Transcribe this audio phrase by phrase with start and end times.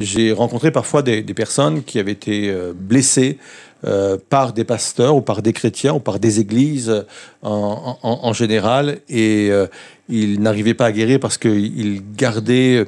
[0.00, 3.38] J'ai rencontré parfois des, personnes qui avaient été euh, blessées
[3.84, 7.04] euh, par des pasteurs ou par des chrétiens ou par des églises
[7.42, 9.66] en, général et euh,
[10.08, 12.86] ils n'arrivaient pas à guérir parce qu'ils gardaient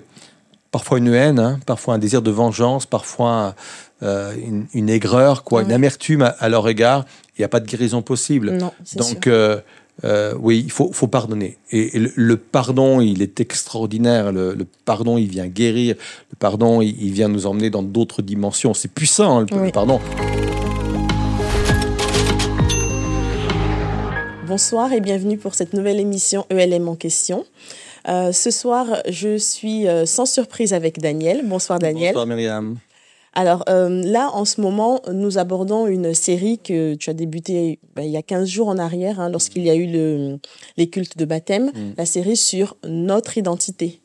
[0.72, 3.54] parfois une haine, hein, parfois un désir de vengeance, parfois
[4.02, 7.04] une, aigreur, quoi, une amertume à, leur égard.
[7.36, 8.59] Il n'y a pas de guérison possible.
[8.96, 9.29] Donc,
[10.04, 11.56] euh, oui, il faut, pardonner.
[11.70, 14.30] Et, le, pardon, il est extraordinaire.
[14.30, 15.96] Le, pardon, il vient guérir.
[16.30, 18.74] Le pardon, il, vient nous emmener dans d'autres dimensions.
[18.74, 20.01] C'est puissant, hein, le, pardon.
[24.46, 27.45] Bonsoir et bienvenue pour cette nouvelle émission ELM en question.
[28.09, 31.42] Euh, ce soir, je suis euh, sans surprise avec Daniel.
[31.45, 32.15] Bonsoir Daniel.
[32.15, 32.76] Bonsoir Myriam.
[33.36, 38.02] Alors euh, là, en ce moment, nous abordons une série que tu as débutée ben,
[38.02, 40.38] il y a 15 jours en arrière, hein, lorsqu'il y a eu le,
[40.78, 41.92] les cultes de baptême, mm.
[41.98, 44.00] la série sur notre identité.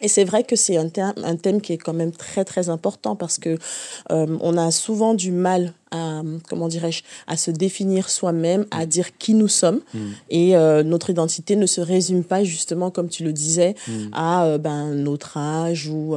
[0.00, 3.16] Et c'est vrai que c'est un, un, thème qui est quand même très très important
[3.16, 3.58] parce que
[4.10, 9.16] euh, on a souvent du mal à, comment dirais-je, à se définir soi-même, à dire
[9.18, 9.80] qui nous sommes.
[9.94, 9.98] Mm.
[10.30, 13.92] Et euh, notre identité ne se résume pas justement, comme tu le disais, mm.
[14.12, 16.16] à euh, ben, notre âge ou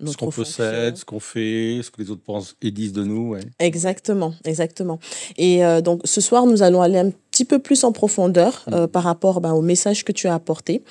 [0.00, 3.04] notre Ce qu'on possède, ce qu'on fait, ce que les autres pensent et disent de
[3.04, 3.30] nous.
[3.30, 3.40] Ouais.
[3.58, 4.98] Exactement, exactement.
[5.36, 8.86] Et donc ce soir, nous allons aller un petit peu plus en profondeur mm.
[8.86, 10.82] par rapport ben, au message que tu as apporté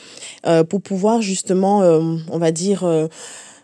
[0.69, 2.85] pour pouvoir justement, on va dire,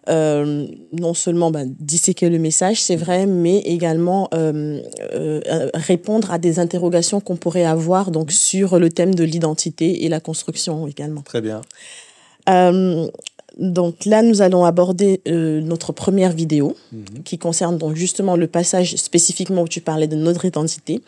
[0.09, 4.81] euh, non seulement ben, disséquer le message, c'est vrai, mais également euh,
[5.13, 10.09] euh, répondre à des interrogations qu'on pourrait avoir donc sur le thème de l'identité et
[10.09, 11.21] la construction également.
[11.21, 11.61] Très bien.
[13.59, 17.23] donc là, nous allons aborder notre première vidéo mhm.
[17.23, 21.01] qui concerne donc justement le passage spécifiquement où tu parlais de notre identité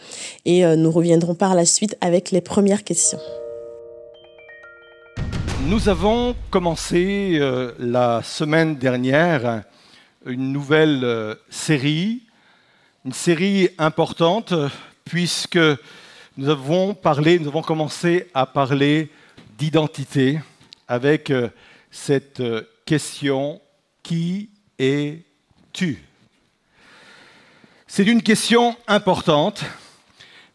[0.46, 3.20] et nous reviendrons par la suite avec les premières questions.
[5.66, 9.64] Nous avons commencé euh, la semaine dernière
[10.26, 12.24] une nouvelle euh, série,
[13.06, 14.54] une série importante
[15.06, 15.60] puisque
[16.38, 19.10] nous avons parlé, nous avons commencé à parler
[19.58, 20.42] d'identité
[20.90, 21.48] avec euh,
[21.90, 22.44] cette
[22.86, 23.62] question
[24.04, 26.04] qui es-tu?
[27.88, 29.64] C'est une question importante,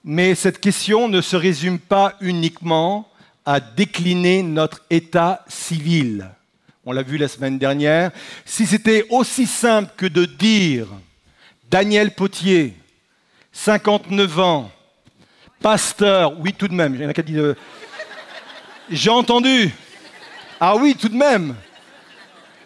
[0.05, 3.09] mais cette question ne se résume pas uniquement
[3.49, 6.29] à décliner notre état civil.
[6.85, 8.11] On l'a vu la semaine dernière.
[8.45, 10.87] Si c'était aussi simple que de dire
[11.71, 12.77] Daniel Potier,
[13.53, 14.71] 59 ans,
[15.63, 17.55] pasteur, oui tout de même, euh,
[18.91, 19.73] J'ai entendu.
[20.61, 21.55] Ah oui, tout de même.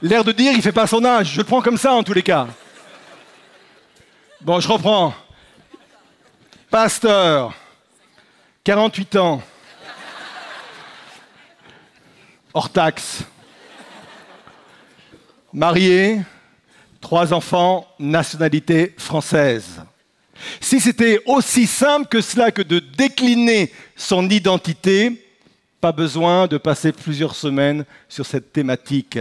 [0.03, 1.35] L'air de dire, il fait pas son âge.
[1.35, 2.49] Je le prends comme ça en tous les cas.
[4.41, 5.15] Bon, je reprends.
[6.71, 7.55] Pasteur,
[8.65, 9.43] 48 ans,
[12.55, 13.23] hors taxe,
[15.53, 16.21] marié,
[17.01, 19.83] trois enfants, nationalité française.
[20.61, 25.25] Si c'était aussi simple que cela que de décliner son identité,
[25.81, 29.19] pas besoin de passer plusieurs semaines sur cette thématique.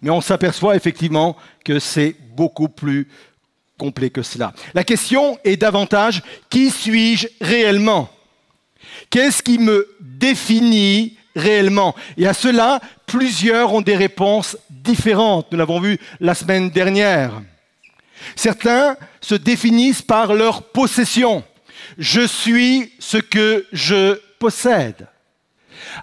[0.00, 3.08] Mais on s'aperçoit effectivement que c'est beaucoup plus
[3.78, 4.52] complet que cela.
[4.74, 8.10] La question est davantage, qui suis-je réellement?
[9.10, 15.50] Qu'est-ce qui me définit réellement Et à cela, plusieurs ont des réponses différentes.
[15.50, 17.42] Nous l'avons vu la semaine dernière.
[18.36, 21.44] Certains se définissent par leur possession.
[21.98, 25.06] Je suis ce que je possède.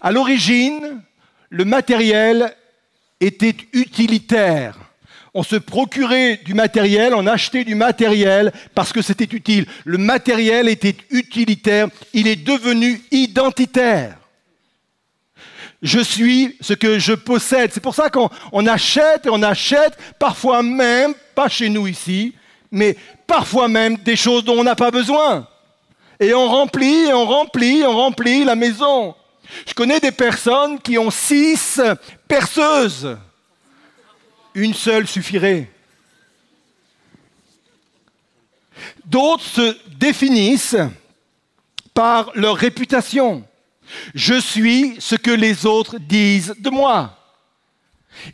[0.02, 1.02] À l'origine,
[1.50, 2.56] le matériel
[3.20, 4.78] était utilitaire.
[5.34, 9.66] On se procurait du matériel, on achetait du matériel parce que c'était utile.
[9.86, 14.21] Le matériel était utilitaire, il est devenu identitaire.
[15.82, 17.72] Je suis ce que je possède.
[17.74, 22.36] C'est pour ça qu'on achète et on achète, parfois même, pas chez nous ici,
[22.72, 25.48] mais parfois même des choses dont on n'a pas besoin.
[26.20, 29.16] Et on remplit, et on remplit, on remplit la maison.
[29.68, 31.82] Je connais des personnes qui ont six
[32.28, 33.18] perceuses.
[34.54, 35.70] Une seule suffirait.
[39.06, 40.78] D'autres se définissent
[41.94, 43.44] par leur réputation.
[44.14, 47.18] Je suis ce que les autres disent de moi.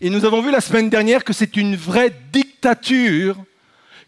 [0.02, 3.38] Et nous avons vu la semaine dernière que c'est une vraie dictature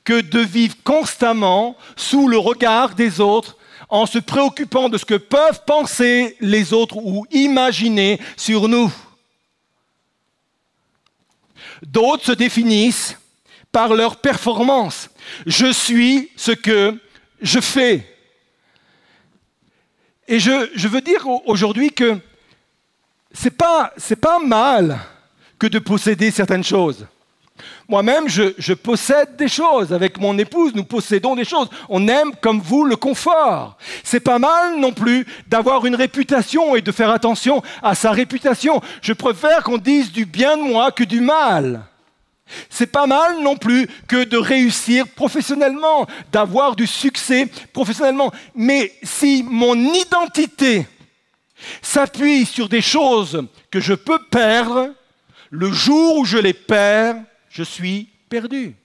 [0.04, 3.58] que de vivre constamment sous le regard des autres
[3.90, 8.92] en se préoccupant de ce que peuvent penser les autres ou imaginer sur nous.
[11.82, 13.18] D'autres se définissent
[13.72, 15.10] par leur performance.
[15.46, 17.00] Je suis ce que
[17.42, 18.19] je fais.
[20.32, 22.20] Et je, veux dire aujourd'hui que
[23.34, 23.92] c'est pas,
[24.22, 25.00] pas mal
[25.58, 27.08] que de posséder certaines choses.
[27.88, 29.92] Moi-même, je, je, possède des choses.
[29.92, 31.68] Avec mon épouse, nous possédons des choses.
[31.90, 33.76] On aime, comme vous, le confort.
[34.04, 38.82] C'est pas mal non plus d'avoir une réputation et de faire attention à sa réputation.
[39.02, 41.89] Je préfère qu'on dise du bien de moi que du mal.
[42.70, 48.32] C'est pas mal non plus que de réussir professionnellement, d'avoir du succès professionnellement.
[48.56, 50.88] Mais si mon identité
[51.82, 54.94] s'appuie sur des choses que je peux perdre,
[55.50, 57.18] le jour où je les perds,
[57.50, 58.76] je suis perdu.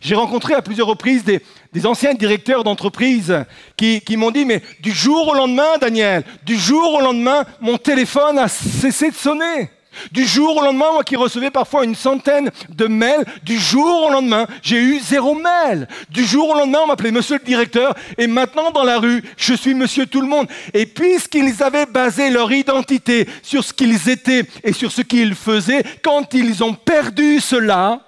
[0.00, 1.40] J'ai rencontré à plusieurs reprises des,
[1.86, 3.44] anciens directeurs d'entreprise
[3.76, 8.38] qui, m'ont dit, mais du jour au lendemain, Daniel, du jour au lendemain, mon téléphone
[8.38, 9.70] a cessé de sonner.
[10.12, 14.10] Du jour au lendemain, moi qui recevais parfois une centaine de mails, du jour au
[14.10, 15.88] lendemain, j'ai eu zéro mail.
[16.10, 19.54] Du jour au lendemain, on m'appelait monsieur le directeur, et maintenant dans la rue, je
[19.54, 20.48] suis monsieur tout le monde.
[20.72, 25.84] Et puisqu'ils avaient basé leur identité sur ce qu'ils étaient et sur ce qu'ils faisaient,
[26.02, 28.00] quand ils ont perdu cela,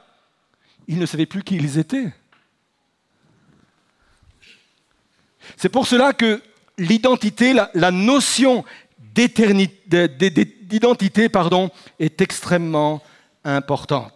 [0.89, 2.13] ils ne savaient plus qui ils étaient.
[5.57, 6.43] C'est pour cela que
[6.79, 8.65] l'identité, la, la notion
[10.67, 13.03] d'identité pardon, est extrêmement
[13.45, 14.11] important.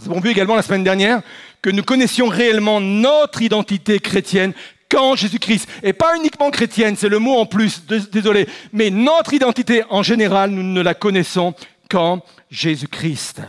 [0.00, 1.22] Nous avons vu également la semaine dernière
[1.60, 4.52] que nous connaissions réellement notre identité chrétienne
[4.88, 5.68] quand Jésus-Christ.
[5.82, 10.50] Et pas uniquement chrétienne, c'est le mot en plus, désolé, mais notre identité en général,
[10.50, 11.54] nous ne la connaissons
[11.88, 12.20] qu'en
[12.50, 13.42] Jésus-Christ.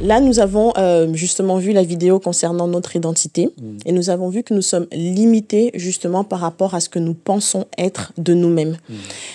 [0.00, 3.78] Là, nous avons euh, justement vu la vidéo concernant notre identité mm.
[3.84, 7.12] et nous avons vu que nous sommes limités justement par rapport à ce que nous
[7.12, 8.78] pensons être de nous-mêmes.
[8.88, 8.94] Mm.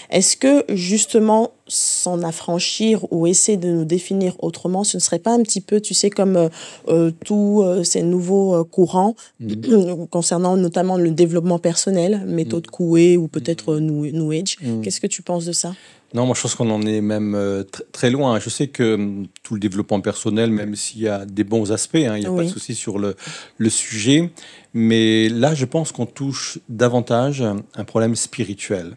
[0.10, 5.34] Est-ce que justement s'en affranchir ou essayer de nous définir autrement, ce ne serait pas
[5.34, 6.50] un petit peu, tu sais, comme euh,
[6.88, 10.06] euh tous euh, ces nouveaux courants mm.
[10.10, 14.58] concernant notamment le développement personnel, méthode Coué ou peut-être New, New Age.
[14.82, 15.74] Qu'est-ce que tu penses de ça?
[16.14, 18.40] Non, moi je pense qu'on en est même euh, très loin.
[18.40, 21.96] Je sais que hum, tout le développement personnel, même s'il y a des bons aspects,
[21.96, 23.16] hein, il n'y a pas de souci sur le,
[23.58, 24.32] le, sujet,
[24.74, 28.96] mais là je pense qu'on touche davantage un problème spirituel.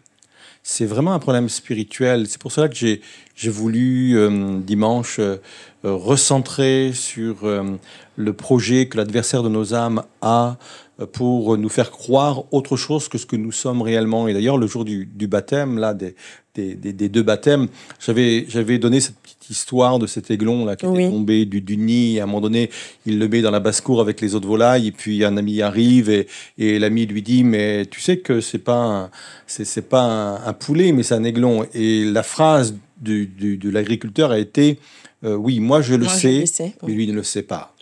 [0.61, 2.27] C'est vraiment un problème spirituel.
[2.27, 5.37] C'est pour cela que j'ai voulu hum, dimanche euh,
[5.83, 7.79] recentrer sur hum,
[8.15, 10.57] le projet que l'adversaire de nos âmes a
[11.05, 14.27] pour nous faire croire autre chose que ce que nous sommes réellement.
[14.27, 16.15] Et d'ailleurs, le jour du, du baptême, là, des,
[16.55, 17.67] des, des, deux baptêmes,
[17.99, 21.77] j'avais, j'avais donné cette petite histoire de cet aiglon là qui était tombé du, du,
[21.77, 22.19] nid.
[22.19, 22.69] à un moment donné,
[23.05, 24.87] il le met dans la basse-cour avec les autres volailles.
[24.87, 28.59] Et puis un ami arrive et, et l'ami lui dit Mais tu sais que c'est
[28.59, 29.09] pas
[29.47, 31.65] c'est, pas un, poulet, mais c'est un aiglon.
[31.73, 34.79] Et la phrase du, du, de l'agriculteur a été
[35.23, 36.43] euh, Oui, moi je le sais,
[36.85, 37.73] mais lui ne le sait pas.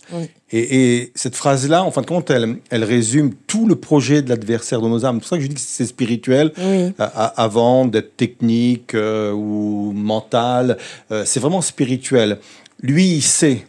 [0.52, 4.82] Et, cette phrase-là, en fin de compte, elle, elle, résume tout le projet de l'adversaire
[4.82, 5.18] de nos âmes.
[5.18, 6.54] C'est pour ça que je dis que c'est spirituel,
[6.98, 10.78] avant d'être technique euh, ou mental.
[11.12, 12.40] Euh, c'est vraiment spirituel.
[12.82, 13.66] Lui, il sait,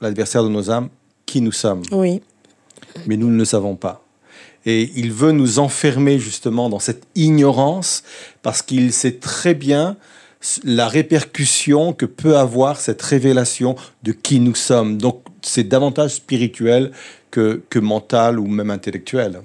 [0.00, 0.88] l'adversaire de nos âmes,
[1.26, 1.82] qui nous sommes.
[1.92, 2.22] Oui.
[3.06, 4.02] Mais nous ne le savons pas.
[4.64, 8.02] Et il veut nous enfermer justement dans cette ignorance
[8.42, 9.96] parce qu'il sait très bien
[10.64, 14.98] la répercussion que peut avoir cette révélation de qui nous sommes.
[14.98, 16.90] Donc c'est davantage spirituel
[17.30, 19.40] que, que mental ou même intellectuel.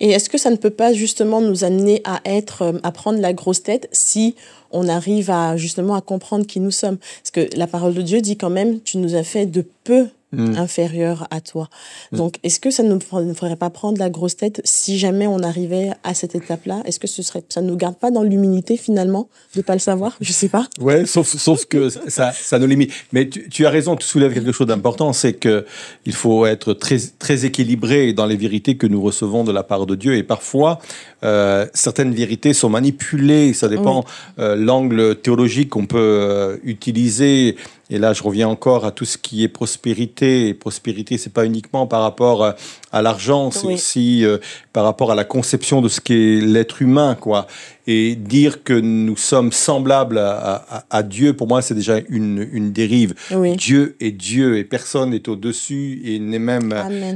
[0.00, 3.20] Et est-ce que ça ne peut pas justement nous amener à être, euh, à prendre
[3.20, 4.34] la grosse tête si
[4.70, 6.98] on arrive à justement à comprendre qui nous sommes?
[6.98, 10.08] Parce que la parole de Dieu dit quand même, tu nous as fait de peu
[10.32, 10.56] Mm.
[10.56, 11.68] inférieur à toi.
[12.10, 12.16] Mm.
[12.16, 15.40] Donc, est-ce que ça ne nous ferait pas prendre la grosse tête si jamais on
[15.40, 16.82] arrivait à cette étape-là?
[16.86, 19.78] Est-ce que ce serait, ça ne nous garde pas dans l'humilité finalement de pas le
[19.78, 20.16] savoir?
[20.20, 20.66] Je sais pas.
[20.80, 22.92] Ouais, sauf, sauf que ça, ça nous limite.
[23.12, 25.66] Mais tu, tu as raison, tu soulèves quelque chose d'important, c'est que
[26.06, 29.86] il faut être très, très équilibré dans les vérités que nous recevons de la part
[29.86, 30.16] de Dieu.
[30.16, 30.80] Et parfois,
[31.24, 33.52] euh, certaines vérités sont manipulées.
[33.52, 34.04] Ça dépend
[34.38, 37.56] euh, l'angle théologique qu'on peut euh, utiliser
[37.92, 40.48] et là, je reviens encore à tout ce qui est prospérité.
[40.48, 42.52] Et prospérité, c'est pas uniquement par rapport euh,
[42.92, 44.38] à l'argent, c'est aussi euh,
[44.72, 47.46] par rapport à la conception de ce qu'est l'être humain, quoi
[47.86, 53.14] et dire que nous sommes semblables à, Dieu, pour moi, c'est déjà une, une dérive.
[53.56, 56.72] Dieu est Dieu et personne n'est au-dessus et n'est même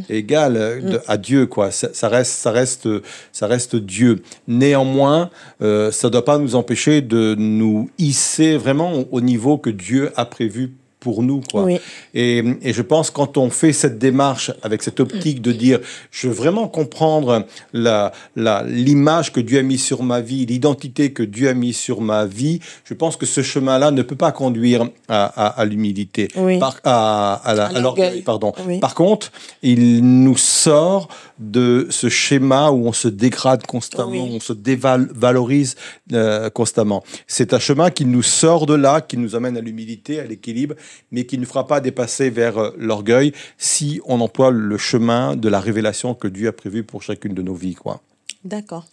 [0.09, 0.99] égal mm.
[1.07, 1.47] à Dieu.
[1.47, 1.71] Quoi.
[1.71, 2.89] Ça, reste, ça, reste,
[3.33, 4.23] ça reste Dieu.
[4.49, 5.31] Néanmoins,
[5.63, 10.11] euh, ça ne doit pas nous empêcher de nous hisser vraiment au niveau que Dieu
[10.17, 10.73] a prévu
[11.07, 11.41] pour nous.
[11.49, 11.69] Quoi.
[12.15, 15.79] Et, et, je pense quand on fait cette démarche avec cette optique de dire,
[16.11, 21.13] je veux vraiment comprendre la, la, l'image que Dieu a mis sur ma vie, l'identité
[21.13, 24.33] que Dieu a mis sur ma vie, je pense que ce chemin-là ne peut pas
[24.33, 26.27] conduire à, à, à l'humilité,
[26.59, 28.23] Par, à, à, l'orgueil.
[28.23, 28.53] Pardon.
[28.81, 29.31] Par contre,
[29.63, 31.07] il nous sort
[31.39, 35.77] de ce schéma où on se dégrade constamment, on se dévalorise
[36.13, 37.05] euh, constamment.
[37.27, 40.75] C'est un chemin qui nous sort de là, qui nous amène à l'humilité, à l'équilibre
[41.11, 45.49] mais qui ne fera pas dépasser vers euh, l'orgueil si on emploie le chemin de
[45.49, 47.75] la révélation que Dieu a prévu pour chacune de nos vies.
[47.75, 48.01] Quoi.
[48.45, 48.87] D'accord.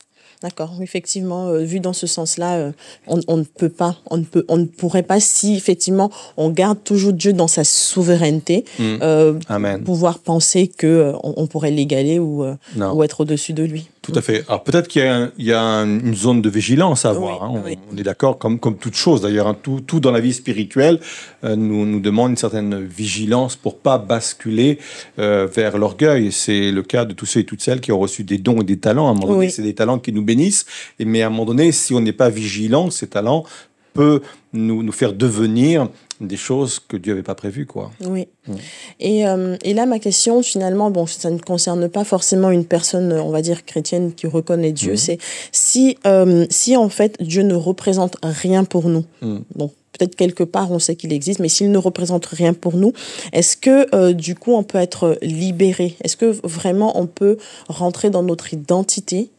[0.44, 2.72] D'accord, effectivement, euh, vu dans ce sens-là, euh,
[3.08, 6.84] on, ne peut pas, on ne peut, on ne pourrait pas si effectivement on garde
[6.84, 8.98] toujours Dieu dans sa souveraineté, Mm.
[9.02, 9.84] euh, Amen.
[9.84, 12.44] pouvoir penser que euh, on, on pourrait l'égaler ou
[13.04, 13.88] être au-dessus de lui.
[14.04, 14.44] Tout à fait.
[14.50, 17.12] Alors peut-être qu'il y a, un- il y a un- une zone de vigilance à
[17.12, 17.42] avoir.
[17.42, 17.62] Oui, hein.
[17.64, 17.78] On, oui.
[17.92, 19.48] on est d'accord, comme, comme toute chose d'ailleurs.
[19.48, 19.56] hein.
[19.60, 21.00] Tout, tout dans la vie spirituelle
[21.46, 24.78] euh, nous, nous demande une certaine vigilance pour pas basculer
[25.20, 26.34] euh, vers l'orgueil.
[26.34, 28.66] C'est le cas de tous ceux et toutes celles qui ont reçu des dons et
[28.66, 29.08] des talents.
[29.08, 29.52] À un moment donné, Oui.
[29.52, 30.66] c'est des talents qui nous bénissent.
[31.00, 33.46] Et, mais à un moment donné, si on n'est pas vigilant, ces talents
[33.94, 34.22] peuvent
[34.54, 35.88] nous, nous faire devenir
[36.22, 37.66] des choses que Dieu n'avait pas prévues.
[37.66, 37.92] Quoi.
[38.02, 38.28] Oui.
[39.00, 43.14] Et, euh, et là, ma question, finalement, bon, ça ne concerne pas forcément une personne,
[43.14, 44.92] on va dire, chrétienne qui reconnaît Dieu.
[44.92, 44.98] Mhm.
[44.98, 45.18] C'est
[45.52, 49.06] si, euh, si, en fait, Dieu ne représente rien pour nous.
[49.56, 52.94] Donc, peut-être quelque part, on sait qu'il existe, mais s'il ne représente rien pour nous,
[53.32, 55.96] est-ce que, euh, du coup, on peut être libéré?
[56.04, 59.30] Est-ce que vraiment on peut rentrer dans notre identité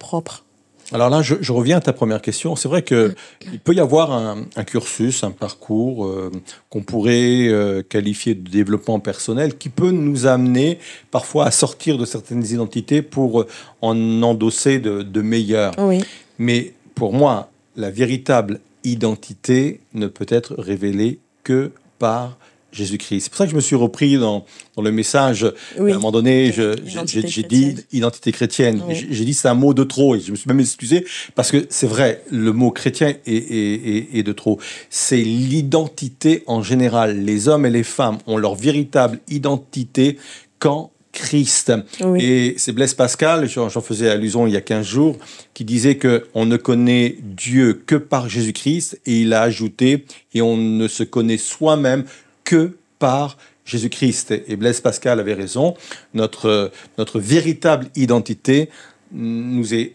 [0.00, 0.44] propre?
[0.92, 2.56] Alors là, je, je reviens à ta première question.
[2.56, 3.14] C'est vrai que
[3.52, 6.30] il peut y avoir un, un cursus, un parcours euh,
[6.70, 10.78] qu'on pourrait euh, qualifier de développement personnel, qui peut nous amener
[11.10, 13.46] parfois à sortir de certaines identités pour euh,
[13.82, 15.74] en endosser de, de meilleures.
[15.78, 16.02] Oui.
[16.38, 22.38] Mais pour moi, la véritable identité ne peut être révélée que par
[22.72, 23.20] Jésus-Christ.
[23.24, 24.44] C'est pour ça que je me suis repris dans,
[24.76, 25.46] dans le message.
[25.78, 25.90] Oui.
[25.90, 28.82] À un moment donné, j'ai dit identité chrétienne.
[28.86, 29.06] Oui.
[29.10, 31.66] J'ai dit c'est un mot de trop et je me suis même excusé parce que
[31.70, 34.58] c'est vrai, le mot chrétien est, est- est- est de trop.
[34.90, 37.24] C'est l'identité en général.
[37.24, 40.18] Les hommes et les femmes ont leur véritable identité
[40.58, 41.72] quand Christ.
[42.04, 42.22] Oui.
[42.22, 45.16] Et c'est Blaise Pascal, j'en j'en faisais allusion il y a 15 jours,
[45.54, 50.42] qui disait que on ne connaît Dieu que par Jésus-Christ et il a ajouté et
[50.42, 52.04] on ne se connaît soi-même
[52.48, 53.36] que par
[53.66, 54.32] Jésus-Christ.
[54.48, 55.74] Et Blaise Pascal avait raison.
[56.14, 58.70] Notre, notre véritable identité
[59.12, 59.92] nous est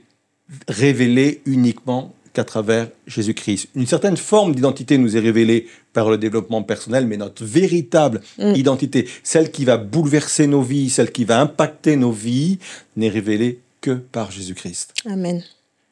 [0.68, 3.70] révélée uniquement qu'à travers Jésus-Christ.
[3.76, 8.54] Une certaine forme d'identité nous est révélée par le développement personnel, mais notre véritable Mm.
[8.56, 12.60] identité, celle qui va bouleverser nos vies, celle qui va impacter nos vies,
[12.96, 14.94] n'est révélée que par Jésus-Christ.
[15.06, 15.44] Amen.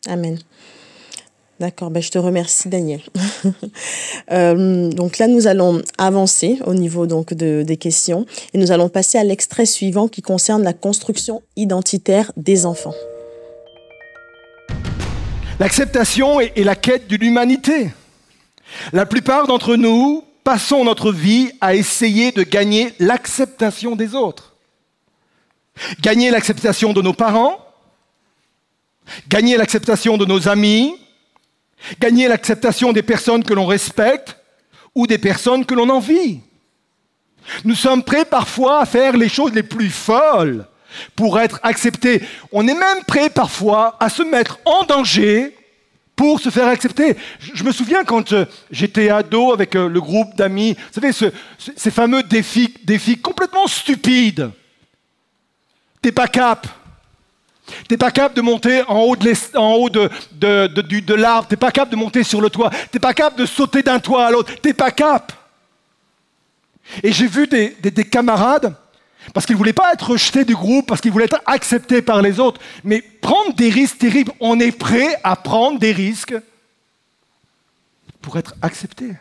[0.08, 0.38] Amen.
[1.62, 3.02] D'accord, ben je te remercie Daniel.
[4.32, 8.88] Euh, donc là, nous allons avancer au niveau donc de, des questions et nous allons
[8.88, 12.94] passer à l'extrait suivant qui concerne la construction identitaire des enfants.
[15.60, 17.90] L'acceptation est, est la quête de l'humanité.
[18.94, 24.56] La plupart d'entre nous passons notre vie à essayer de gagner l'acceptation des autres.
[26.00, 27.58] Gagner l'acceptation de nos parents,
[29.28, 30.96] gagner l'acceptation de nos amis,
[32.00, 34.38] gagner l'acceptation des personnes que l'on respecte
[34.96, 36.40] ou des personnes que l'on envie.
[37.64, 40.68] Nous sommes prêts parfois à faire les choses les plus folles
[41.16, 42.22] pour être acceptés.
[42.52, 45.56] On est même prêt parfois à se mettre en danger
[46.16, 47.16] pour se faire accepter.
[47.40, 51.32] Je, me souviens quand euh, j'étais ado avec euh, le groupe d'amis, vous savez, ce-
[51.58, 54.52] ce- ces fameux défis, défis complètement stupides.
[56.02, 56.68] T'es pas cap.
[57.88, 61.48] T'es pas capable de monter en haut de, en haut de, l'arbre.
[61.56, 62.70] Pas capable de monter sur le toit.
[62.92, 64.54] T'es pas capable de sauter d'un toit à l'autre.
[64.62, 65.32] T'es pas cap.
[67.04, 68.76] Et j'ai vu des camarades,
[69.34, 72.22] parce qu'ils ne voulaient pas être rejetés du groupe, parce qu'ils voulaient être acceptés par
[72.22, 74.32] les autres, mais prendre des risques terribles.
[74.40, 76.36] On est prêt à prendre des risques
[78.22, 79.14] pour être accepté.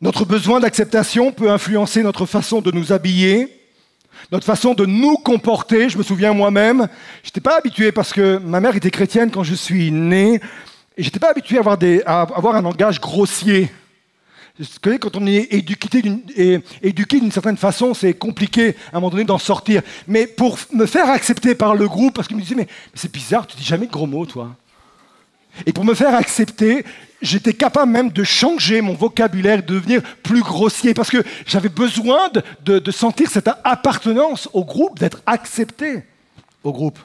[0.00, 3.59] Notre besoin d'acceptation peut influencer notre façon de nous habiller,
[4.32, 5.88] notre façon de nous comporter.
[5.88, 6.88] Je me souviens moi-même,
[7.22, 10.40] je n'étais pas habitué parce que ma mère était chrétienne quand je suis né,
[10.96, 13.70] et je n'étais pas habitué à avoir, un langage grossier.
[14.82, 19.10] Quand on est éduqué d'une, é- éduqué d'une certaine façon, c'est compliqué à un moment
[19.10, 19.80] donné d'en sortir.
[20.06, 23.10] Mais pour me faire accepter par le groupe, parce qu'ils me disaient, mais, mais c'est
[23.10, 24.54] bizarre, tu dis jamais de gros mots, toi.
[25.64, 26.84] Et pour me faire accepter,
[27.20, 32.30] j'étais capable même de changer mon vocabulaire, de devenir plus grossier, parce que j'avais besoin
[32.64, 36.04] de, sentir cette appartenance au groupe, d'être accepté
[36.64, 36.98] au groupe.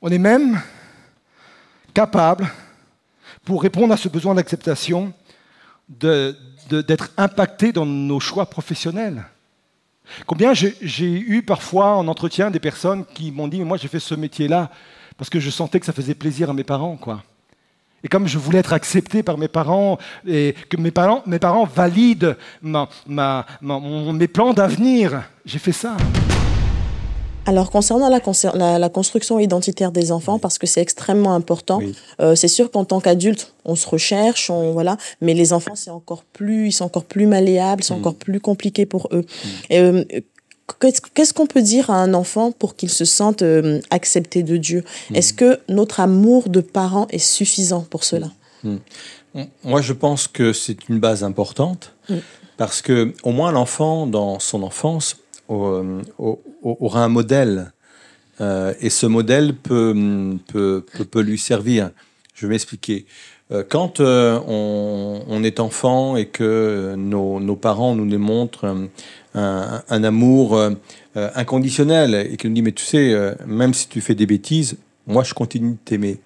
[0.00, 0.60] On est même
[1.94, 2.48] capable,
[3.44, 5.12] pour répondre à ce besoin d'acceptation,
[5.88, 9.24] d'être impacté dans nos choix professionnels.
[10.26, 14.14] Combien j'ai eu parfois en entretien des personnes qui m'ont dit, moi j'ai fait ce
[14.14, 14.70] métier-là
[15.16, 17.22] parce que je sentais que ça faisait plaisir à mes parents, quoi.
[18.04, 21.64] Et comme je voulais être accepté par mes parents et que mes parents, mes parents
[21.64, 25.96] valident ma- ma- ma- mon- mes plans d'avenir, j'ai fait ça.
[27.46, 31.80] alors concernant la, la, construction identitaire des enfants, parce que c'est extrêmement important,
[32.20, 35.90] euh, c'est sûr qu'en tant qu'adulte, on se recherche, on voilà, mais les enfants c'est
[35.90, 37.98] encore plus, ils sont encore plus malléables, c'est mm.
[37.98, 39.24] encore plus compliqué pour eux.
[39.24, 39.48] Mm.
[39.72, 40.04] Euh,
[40.80, 44.84] qu'est-ce qu'on peut dire à un enfant pour qu'il se sente euh, accepté de Dieu?
[45.10, 45.16] Mm.
[45.16, 48.30] Est-ce que notre amour de parents est suffisant pour cela?
[49.64, 51.94] Moi, je pense que c'est une base importante
[52.56, 55.16] parce que au moins l'enfant, dans son enfance,
[55.50, 56.02] euh,
[56.62, 57.72] aura un modèle.
[58.40, 59.94] Euh, et ce modèle peut,
[60.48, 61.90] peut, peut, lui servir.
[62.34, 63.06] Je vais m'expliquer.
[63.50, 68.88] Euh, quand on, on, est enfant et que nos, nos parents nous démontrent
[69.34, 70.60] un, un, amour
[71.14, 75.24] inconditionnel et qu'ils nous disent, mais tu sais, même si tu fais des bêtises, moi
[75.24, 76.20] je continue de t'aimer.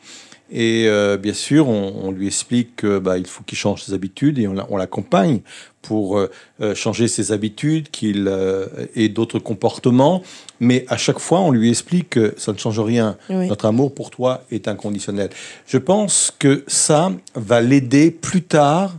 [0.54, 0.86] Et
[1.20, 4.76] bien sûr, on, on, lui explique qu'il bah, faut qu'il change ses habitudes et on
[4.76, 5.40] l'accompagne
[5.82, 6.30] pour euh,
[6.60, 10.22] euh, changer ses habitudes, qu'il euh, ait d'autres comportements.
[10.60, 13.16] Mais à chaque fois, on lui explique que ça ne change rien.
[13.28, 15.30] Notre amour pour toi est inconditionnel.
[15.66, 18.94] Je pense que ça va l'aider plus tard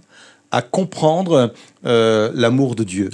[0.51, 3.09] à comprendre l'amour de Dieu.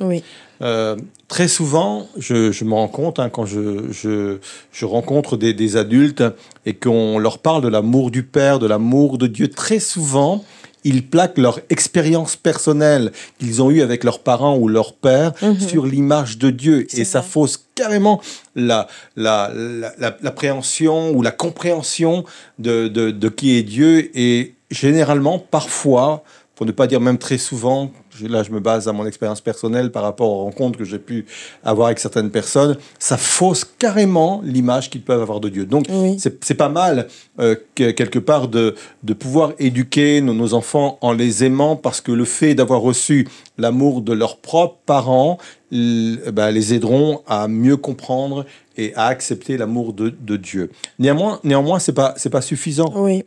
[1.27, 6.23] Très souvent, je, me rends compte hein, quand je, je, rencontre des, des adultes
[6.65, 10.43] et qu'on leur parle de l'amour du Père, de l'amour de Dieu, très souvent,
[10.83, 15.59] ils plaquent leur expérience personnelle qu'ils ont eue avec leurs parents ou leur père mhm.
[15.59, 16.87] sur l'image de Dieu.
[16.97, 18.21] Et ça fausse carrément
[18.55, 22.23] l'appréhension la, ou la compréhension
[22.59, 24.17] de, de qui est Dieu.
[24.17, 26.23] Et généralement, parfois,
[26.59, 27.89] pour ne pas dire même très souvent,
[28.21, 31.25] là je me base à mon expérience personnelle par rapport aux rencontres que j'ai pu
[31.63, 35.65] avoir avec certaines personnes, ça fausse carrément l'image qu'ils peuvent avoir de Dieu.
[35.65, 35.85] Donc
[36.17, 37.07] c'est pas mal
[37.39, 42.25] euh, quelque part de, de pouvoir éduquer nos, enfants en les aimant parce que le
[42.25, 43.25] fait d'avoir reçu
[43.57, 45.37] l'amour de leurs propres parents
[45.71, 50.71] bah, les aideront à mieux comprendre et à accepter l'amour de, de, Dieu.
[50.97, 52.91] Néanmoins, néanmoins c'est pas c'est pas suffisant.
[52.97, 53.23] Oui.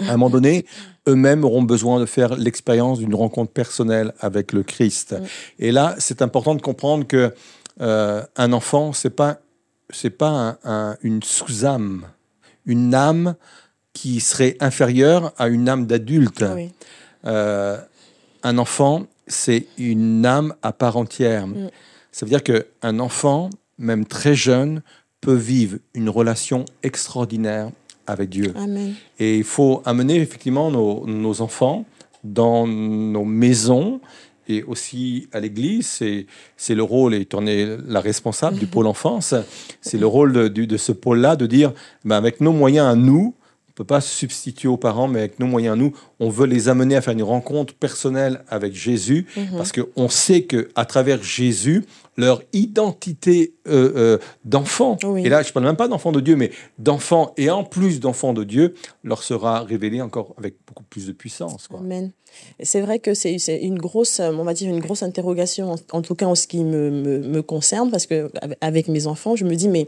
[0.00, 0.66] À un moment donné,
[1.08, 5.12] eux-mêmes auront besoin de faire l'expérience d'une rencontre personnelle avec le Christ.
[5.12, 5.24] Mm.
[5.58, 7.34] Et là, c'est important de comprendre que
[7.80, 9.38] euh, un enfant, c'est pas
[9.94, 10.58] c'est pas
[11.02, 12.06] une sous-âme,
[12.64, 13.34] une âme
[13.92, 16.44] qui serait inférieure à une âme d'adulte.
[17.26, 17.76] Euh,
[18.42, 21.46] un enfant, c'est une âme à part entière.
[21.46, 21.68] Mm.
[22.10, 24.82] Ça veut dire qu'un enfant, même très jeune,
[25.20, 27.70] peut vivre une relation extraordinaire
[28.06, 28.54] avec Dieu.
[29.18, 31.84] Et il faut amener effectivement nos, enfants
[32.24, 34.00] dans nos maisons
[34.48, 36.02] et aussi à l'église.
[36.56, 39.34] C'est le rôle, et est la responsable du pôle enfance,
[39.80, 41.72] c'est le rôle de, de, ce pôle-là de dire,
[42.04, 43.34] ben avec nos moyens à nous,
[43.72, 46.28] on ne peut pas se substituer aux parents, mais avec nos moyens à nous, on
[46.28, 49.56] veut les amener à faire une rencontre personnelle avec Jésus, mhm.
[49.56, 55.52] parce qu'on sait qu'à travers Jésus, leur identité euh, euh, d'enfant, et là je ne
[55.52, 59.22] parle même pas d'enfant de Dieu, mais d'enfant et en plus d'enfant de Dieu, leur
[59.22, 61.68] sera révélé encore avec beaucoup plus de puissance.
[61.72, 62.12] Amen.
[62.62, 66.26] C'est vrai que c'est une grosse, on va dire une grosse interrogation, en, tout cas
[66.26, 69.86] en ce qui me, me, concerne, parce que avec mes enfants, je me dis mais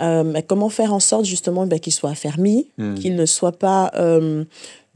[0.00, 2.94] euh, comment faire en sorte justement ben, qu'ils soient affermis, hmm.
[2.94, 3.92] qu'ils ne soient pas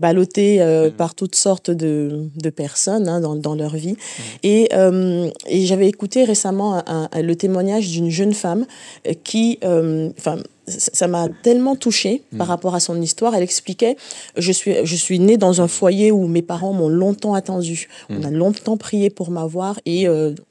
[0.03, 0.93] ballottés euh, mm.
[0.93, 3.93] par toutes sortes de, de personnes hein, dans, dans, leur vie.
[3.93, 4.23] Mm.
[4.43, 6.83] Et, euh, et j'avais écouté récemment
[7.15, 8.67] le témoignage d'une jeune femme
[9.07, 12.51] euh, qui, enfin, ça m'a tellement touchée par mm.
[12.51, 13.35] rapport à son histoire.
[13.35, 13.97] Elle expliquait
[14.37, 17.89] je suis, je suis née dans un foyer où mes parents m'ont longtemps attendu.
[18.11, 20.03] On a longtemps prié pour m'avoir et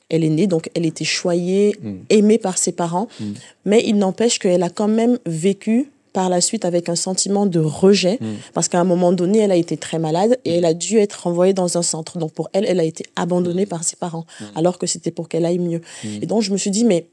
[0.09, 1.75] elle est née, donc elle était choyée,
[2.09, 3.07] aimée par ses parents.
[3.65, 7.59] Mais il n'empêche qu'elle a quand même vécu par la suite avec un sentiment de
[7.59, 8.27] rejet, mm.
[8.53, 11.23] parce qu'à un moment donné, elle a été très malade et elle a dû être
[11.23, 12.17] renvoyée dans un centre.
[12.17, 14.45] Donc pour elle, elle a été abandonnée par ses parents, mm.
[14.55, 15.81] alors que c'était pour qu'elle aille mieux.
[16.03, 16.07] Mm.
[16.21, 17.07] Et donc je me suis dit, mais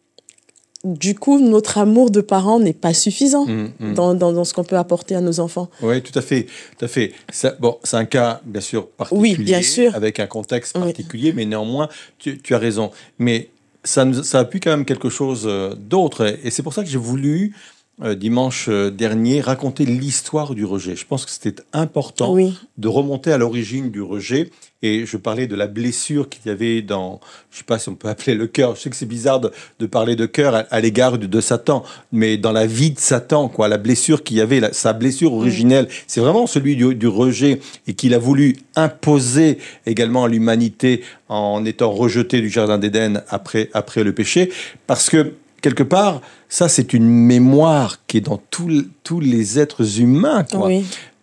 [0.84, 3.46] du coup, notre amour de parents n'est pas suffisant
[3.80, 5.68] dans, dans, ce qu'on peut apporter à nos enfants.
[5.82, 6.46] Oui, tout à fait.
[6.78, 7.12] Tout à fait.
[7.58, 9.94] bon, c'est un cas, bien sûr, particulier, oui, bien sûr.
[9.96, 11.88] avec un contexte particulier, mais néanmoins,
[12.18, 12.92] tu, tu, as raison.
[13.18, 13.50] Mais
[13.82, 16.36] ça, ça appuie quand même quelque chose euh, d'autre.
[16.44, 17.54] Et c'est pour ça que j'ai voulu
[18.00, 20.94] dimanche euh, dernier raconter l'histoire du rejet.
[20.94, 24.50] Je pense que c'était important de remonter à l'origine du rejet.
[24.80, 27.18] Et je parlais de la blessure qu'il y avait dans,
[27.50, 28.76] je sais pas si on peut appeler le cœur.
[28.76, 31.82] Je sais que c'est bizarre de, parler de cœur à, l'égard de, Satan,
[32.12, 35.88] mais dans la vie de Satan, quoi, la blessure qu'il y avait, sa blessure originelle,
[36.06, 37.58] c'est vraiment celui du, du rejet
[37.88, 43.70] et qu'il a voulu imposer également à l'humanité en étant rejeté du jardin d'Éden après
[43.74, 44.52] après le péché,
[44.86, 50.44] parce que quelque part, ça, c'est une mémoire qui est dans tous les êtres humains.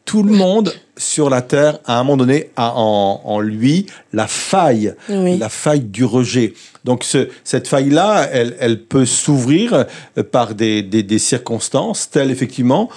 [0.06, 4.28] Tout le monde sur la terre, à un moment donné, a en, en lui la
[4.28, 5.38] faille, Oui.
[5.38, 6.54] la faille du rejet.
[6.86, 9.74] Donc ce- cette faille-là, elle, elle peut s'ouvrir
[10.18, 12.90] euh, par des, des, des circonstances telles effectivement,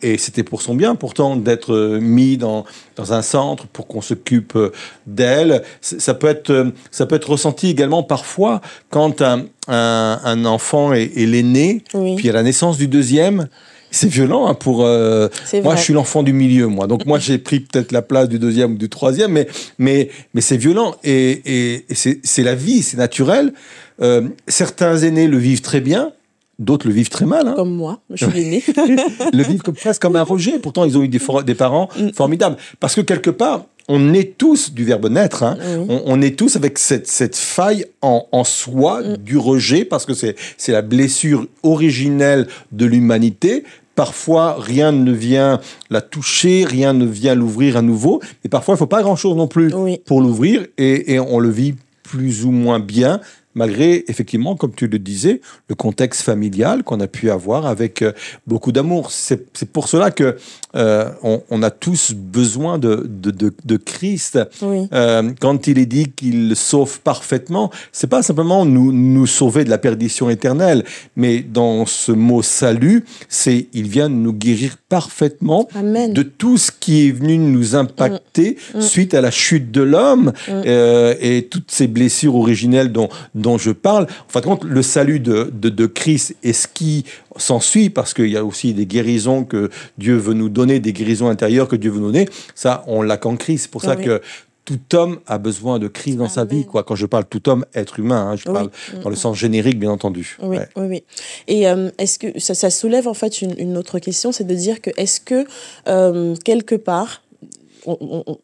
[0.00, 2.64] et c'était pour son bien pourtant d'être euh, mis dans,
[2.96, 4.70] dans un centre pour qu'on s'occupe euh,
[5.06, 5.62] d'elle.
[5.80, 11.10] Ça peut être ça peut être ressenti également parfois quand un, un, un enfant est,
[11.18, 12.14] est l'aîné, Oui.
[12.16, 13.48] puis à la naissance du deuxième.
[13.92, 14.84] C'est violent hein, pour.
[14.84, 15.28] euh,
[15.62, 16.86] moi, je suis l'enfant du milieu, moi.
[16.88, 19.46] Donc moi, j'ai pris peut-être la place du deuxième ou du troisième, mais
[19.78, 23.52] mais mais c'est violent et, et, et c'est la vie, c'est naturel.
[24.00, 26.10] Euh, certains aînés le vivent très bien,
[26.58, 27.46] d'autres le vivent très mal.
[27.48, 27.52] Hein.
[27.54, 28.64] Comme moi, je suis l'aînée.
[29.32, 30.58] le vivent comme, presque comme un rejet.
[30.58, 31.20] Pourtant, ils ont eu des,
[31.54, 32.08] parents Mm.
[32.14, 32.56] formidables.
[32.80, 35.42] Parce que quelque part, on est tous du verbe naître.
[35.42, 35.58] hein.
[35.60, 35.86] Oui.
[35.88, 39.16] On, on est tous avec cette, cette faille en, en soi Mm.
[39.18, 43.64] du rejet, parce que c'est c'est la blessure originelle de l'humanité.
[43.94, 48.20] Parfois, rien ne vient la toucher, rien ne vient l'ouvrir à nouveau.
[48.44, 50.00] Et parfois, il faut pas grand-chose non plus Oui.
[50.06, 50.66] pour l'ouvrir.
[50.78, 53.20] Et, et on le vit plus ou moins bien,
[53.54, 58.12] malgré, effectivement, comme tu le disais, le contexte familial qu'on a pu avoir avec euh,
[58.46, 59.10] beaucoup d'amour.
[59.10, 60.36] C'est c'est pour cela que
[60.74, 64.38] euh, on, on a tous besoin de, de, de, de Christ.
[64.62, 64.88] Oui.
[64.92, 69.70] Euh, quand il est dit qu'il sauve parfaitement, c'est pas simplement nous, nous sauver de
[69.70, 70.84] la perdition éternelle,
[71.16, 76.12] mais dans ce mot salut, c'est il vient nous guérir parfaitement Amen.
[76.12, 81.14] de tout ce qui est venu nous impacter suite à la chute de l'homme euh,
[81.20, 84.04] et toutes ces blessures originelles dont, dont je parle.
[84.04, 87.04] En fin de compte, le salut de, de, de Christ est ce qui
[87.36, 91.28] s'ensuit parce qu'il y a aussi des guérisons que Dieu veut nous donner, des guérisons
[91.28, 92.28] intérieures que Dieu veut nous donner.
[92.54, 93.62] Ça, on l'a qu'en Christ.
[93.62, 94.04] C'est pour ça Oui.
[94.04, 94.20] que
[94.64, 96.64] tout homme a besoin de Christ dans sa vie.
[96.64, 96.84] Quoi.
[96.84, 98.54] Quand je parle tout homme, être humain, hein, je Oui.
[98.54, 98.70] parle
[99.02, 100.36] dans le sens générique, bien entendu.
[100.40, 100.68] Oui, Ouais.
[100.76, 101.04] oui, oui.
[101.48, 104.54] Et euh, est-ce que ça, ça soulève en fait une, une autre question, c'est de
[104.54, 105.46] dire que est-ce que
[105.88, 107.21] euh, quelque part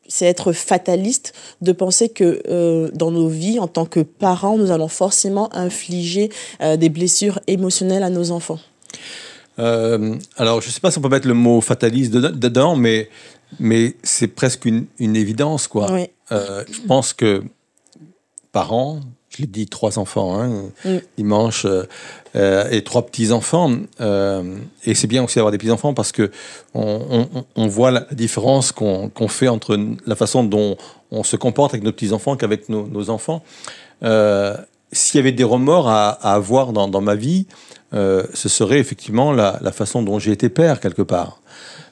[0.07, 4.71] c'est être fataliste de penser que euh, dans nos vies, en tant que parents, nous
[4.71, 8.59] allons forcément infliger euh, des blessures émotionnelles à nos enfants.
[9.59, 13.09] Euh, alors, je ne sais pas si on peut mettre le mot fataliste dedans, mais,
[13.59, 15.93] mais c'est presque une, une évidence, quoi.
[15.93, 16.09] Oui.
[16.31, 17.43] Je pense que
[18.53, 19.01] parents,
[19.39, 20.97] je l'ai dit, trois enfants, hein, Mm.
[21.17, 21.85] dimanche, euh,
[22.37, 23.71] euh, et trois petits-enfants.
[24.01, 26.31] euh, et c'est bien aussi d'avoir des petits-enfants parce que
[26.75, 27.01] on,
[27.35, 30.77] on- on voit la différence qu'on fait entre la façon dont
[31.11, 33.43] on se comporte avec nos petits-enfants qu'avec nos, nos enfants.
[34.03, 34.57] Euh,
[34.93, 37.47] S'il y avait des remords à, à avoir dans, dans ma vie,
[37.93, 41.41] ce serait effectivement la, la façon dont j'ai été père, quelque part.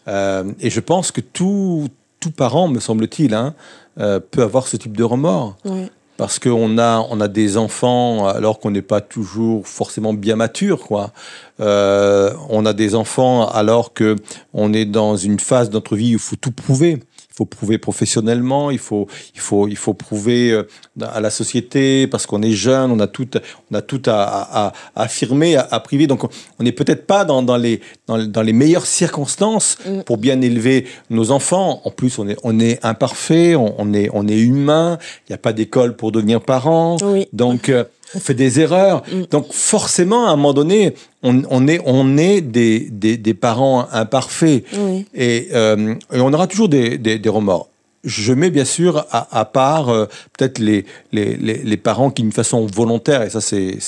[0.08, 1.88] Et je pense que tout,
[2.20, 3.54] tout parent, me semble-t-il, hein,
[3.96, 5.56] peut avoir ce type de remords.
[5.66, 5.90] Oui.
[6.16, 10.80] Parce qu'on a, on a des enfants alors qu'on n'est pas toujours forcément bien mature,
[10.80, 11.12] quoi.
[11.60, 14.16] Euh, on a des enfants alors que
[14.54, 17.00] on est dans une phase de notre vie où il faut tout prouver.
[17.36, 20.62] Il faut prouver professionnellement, il faut, il faut, il faut prouver euh,
[21.02, 23.28] à la société parce qu'on est jeune, on a tout,
[23.70, 26.06] on a tout à, à- à affirmer, à, à priver.
[26.06, 30.00] Donc, on n'est peut-être pas dans, dans les, dans, dans les meilleures circonstances Mm.
[30.04, 31.82] pour bien élever nos enfants.
[31.84, 34.96] En plus, on est, on est imparfait, on, on est, on est humain.
[35.28, 36.96] Il n'y a pas d'école pour devenir parent.
[37.02, 37.28] Oui.
[37.34, 39.02] Donc, euh, on fait des erreurs.
[39.10, 39.22] Mm.
[39.30, 43.88] Donc, forcément, à un moment donné, on, on est, on est des, des, des parents
[43.92, 44.64] imparfaits.
[44.78, 45.06] Oui.
[45.14, 47.68] Et, euh, et on aura toujours des, remords.
[48.04, 52.22] Je mets bien sûr à, à part euh, peut-être les, les, les, les parents qui,
[52.22, 53.78] d'une façon volontaire, et ça c'est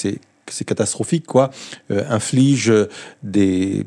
[0.67, 1.51] catastrophique, quoi,
[1.91, 2.87] euh, infligent
[3.23, 3.85] des,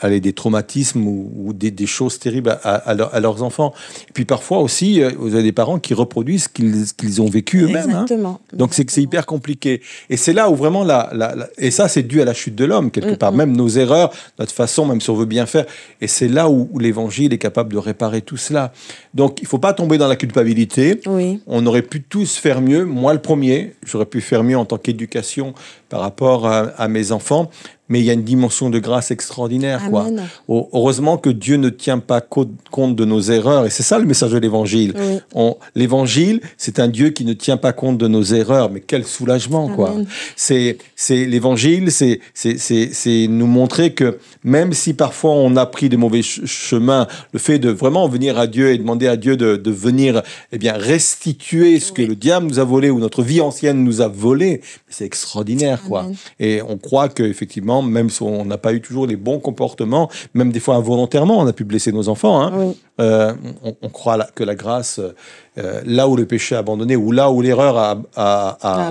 [0.00, 3.72] allez, des traumatismes ou, ou des, des choses terribles à, à leur- à leurs enfants.
[4.08, 7.62] Et puis parfois aussi, euh, vous avez des parents qui reproduisent ce qu'ils ont vécu
[7.62, 7.90] eux-mêmes.
[7.94, 8.04] hein.
[8.52, 9.80] Donc c'est que c'est hyper compliqué.
[10.10, 12.54] Et c'est là où vraiment la, la, la- et ça c'est dû à la chute
[12.54, 15.46] de l'homme quelque Mm, part, même nos erreurs, notre façon, même si on veut bien
[15.46, 15.64] faire.
[16.00, 18.72] Et c'est là où, où l'Évangile est capable de réparer tout cela.
[19.14, 21.00] Donc il faut pas tomber dans la culpabilité.
[21.06, 21.40] Oui.
[21.46, 22.84] On aurait pu tous faire mieux.
[22.84, 25.54] Moi le premier, j'aurais pu faire mieux en tant qu'éducation
[25.88, 27.50] par rapport à, à mes enfants.
[27.88, 30.06] Mais il y a une dimension de grâce extraordinaire, quoi.
[30.06, 30.24] Amen.
[30.48, 33.64] Heureusement que Dieu ne tient pas co- compte de nos erreurs.
[33.64, 34.92] Et c'est ça le message de l'Évangile.
[35.36, 35.52] Oui.
[35.76, 39.68] L'évangile, c'est un Dieu qui ne tient pas compte de nos erreurs, mais quel soulagement,
[39.68, 39.90] quoi.
[39.90, 40.06] Amen.
[40.34, 42.18] C'est, c'est l'évangile, c'est,
[43.28, 47.60] nous montrer que même si parfois on a pris des mauvais ch- chemins, le fait
[47.60, 51.78] de vraiment venir à Dieu et demander à Dieu de, de venir, eh bien, restituer
[51.78, 55.04] ce que le diable nous a volé ou notre vie ancienne nous a volé, c'est
[55.04, 56.00] extraordinaire, quoi.
[56.00, 56.14] Amen.
[56.40, 60.08] Et on croit que effectivement, même si on n'a pas eu toujours les bons comportements,
[60.34, 62.40] même des fois involontairement, on a pu blesser nos enfants.
[62.42, 62.76] Hein, Oui.
[63.00, 63.32] euh,
[63.64, 65.00] on, on croit que la grâce,
[65.58, 68.86] euh, là où le péché a abandonné, ou là où l'erreur a, a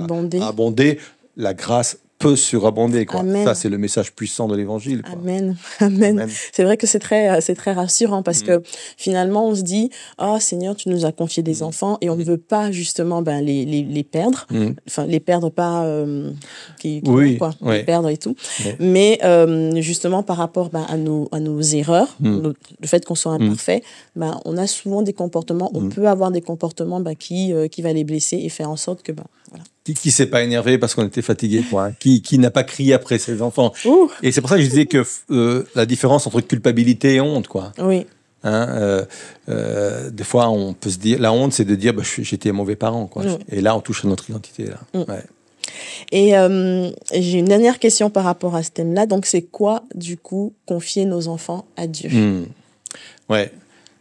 [0.46, 0.98] abondé,
[1.36, 3.04] la grâce peut surabonder.
[3.04, 3.20] Quoi.
[3.20, 3.44] Amen.
[3.44, 5.02] Ça, c'est le message puissant de l'évangile.
[5.12, 5.56] Amen.
[5.80, 6.18] Amen.
[6.20, 6.30] Amen.
[6.52, 8.46] C'est vrai que c'est très, c'est très rassurant parce Mm.
[8.46, 8.62] que
[8.96, 12.24] finalement, on se dit, oh Seigneur, tu nous as confié des enfants et on ne
[12.24, 14.46] veut pas justement ben, les, les, les perdre.
[14.50, 14.68] Mm.
[14.88, 16.30] Enfin, les perdre pas, euh,
[16.80, 17.78] qui, qui- Oui, quoi, ouais.
[17.78, 18.34] les perdre et tout.
[18.64, 18.76] Ouais.
[18.80, 22.36] Mais euh, justement, par rapport ben, à, nos, à nos erreurs, Mm.
[22.40, 23.82] nos- le fait qu'on soit imparfait,
[24.14, 25.88] ben, on a souvent des comportements, on Mm.
[25.90, 29.02] peut avoir des comportements ben, qui, euh, qui va les blesser et faire en sorte
[29.02, 29.64] que, ben, voilà.
[29.86, 31.92] Qui, qui s'est pas énervé parce qu'on était fatigué quoi.
[31.92, 33.72] Qui, qui n'a pas crié après ses enfants.
[33.84, 37.20] Ouh, Et c'est pour ça que je disais que euh, la différence entre culpabilité et
[37.20, 37.72] honte, quoi.
[37.78, 38.04] oui,
[38.42, 39.04] Hein, euh,
[39.48, 42.52] euh, des fois, on peut se dire, la honte, c'est de dire, bah, j'étais un
[42.52, 43.24] mauvais parent, quoi.
[43.50, 44.78] Et là, on touche à notre identité, là.
[44.94, 45.10] Mm.
[45.10, 45.24] Ouais.
[46.12, 49.06] Et euh, j'ai une dernière question par rapport à ce thème-là.
[49.06, 52.08] Donc, c'est quoi, du coup, confier nos enfants à Dieu?
[52.10, 52.44] Hmm.
[53.28, 53.50] Ouais.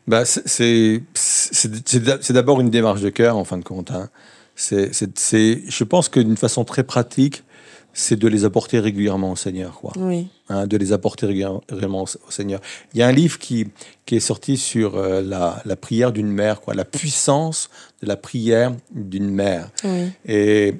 [0.07, 1.01] Bah, c'est
[2.29, 3.89] d'abord une démarche de cœur, en fin de compte.
[3.91, 4.09] hein.
[4.55, 7.43] C'est c'est- c'est- je pense que d'une façon très pratique,
[7.97, 9.93] c'est de les apporter régulièrement au Seigneur, quoi.
[9.97, 11.61] Oui, hein, de les apporter régulièrement
[12.03, 12.59] au, au Seigneur.
[12.93, 13.67] Il y a un livre qui,
[14.05, 17.69] qui est sorti sur euh, la, la prière d'une mère, quoi, la puissance
[18.01, 19.69] de la prière d'une mère.
[19.85, 20.73] oui, Et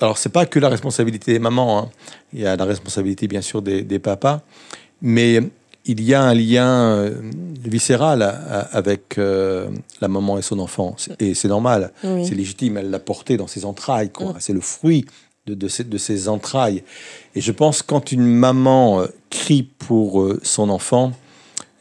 [0.00, 1.90] alors, c'est pas que la responsabilité des mamans, hein.
[2.32, 4.40] il y a la responsabilité bien sûr des, des papas,
[5.02, 5.40] mais
[5.86, 7.10] il y a un lien euh,
[7.64, 9.68] viscéral à- avec euh,
[10.00, 12.26] la maman et son enfant, et c'est normal, oui.
[12.26, 14.32] c'est légitime, elle l'a porté dans ses entrailles, quoi.
[14.32, 14.36] Mm.
[14.40, 15.04] c'est le fruit
[15.46, 16.82] de, de, ses, de ses entrailles.
[17.34, 21.12] Et je pense quand une maman euh, crie pour euh, son enfant,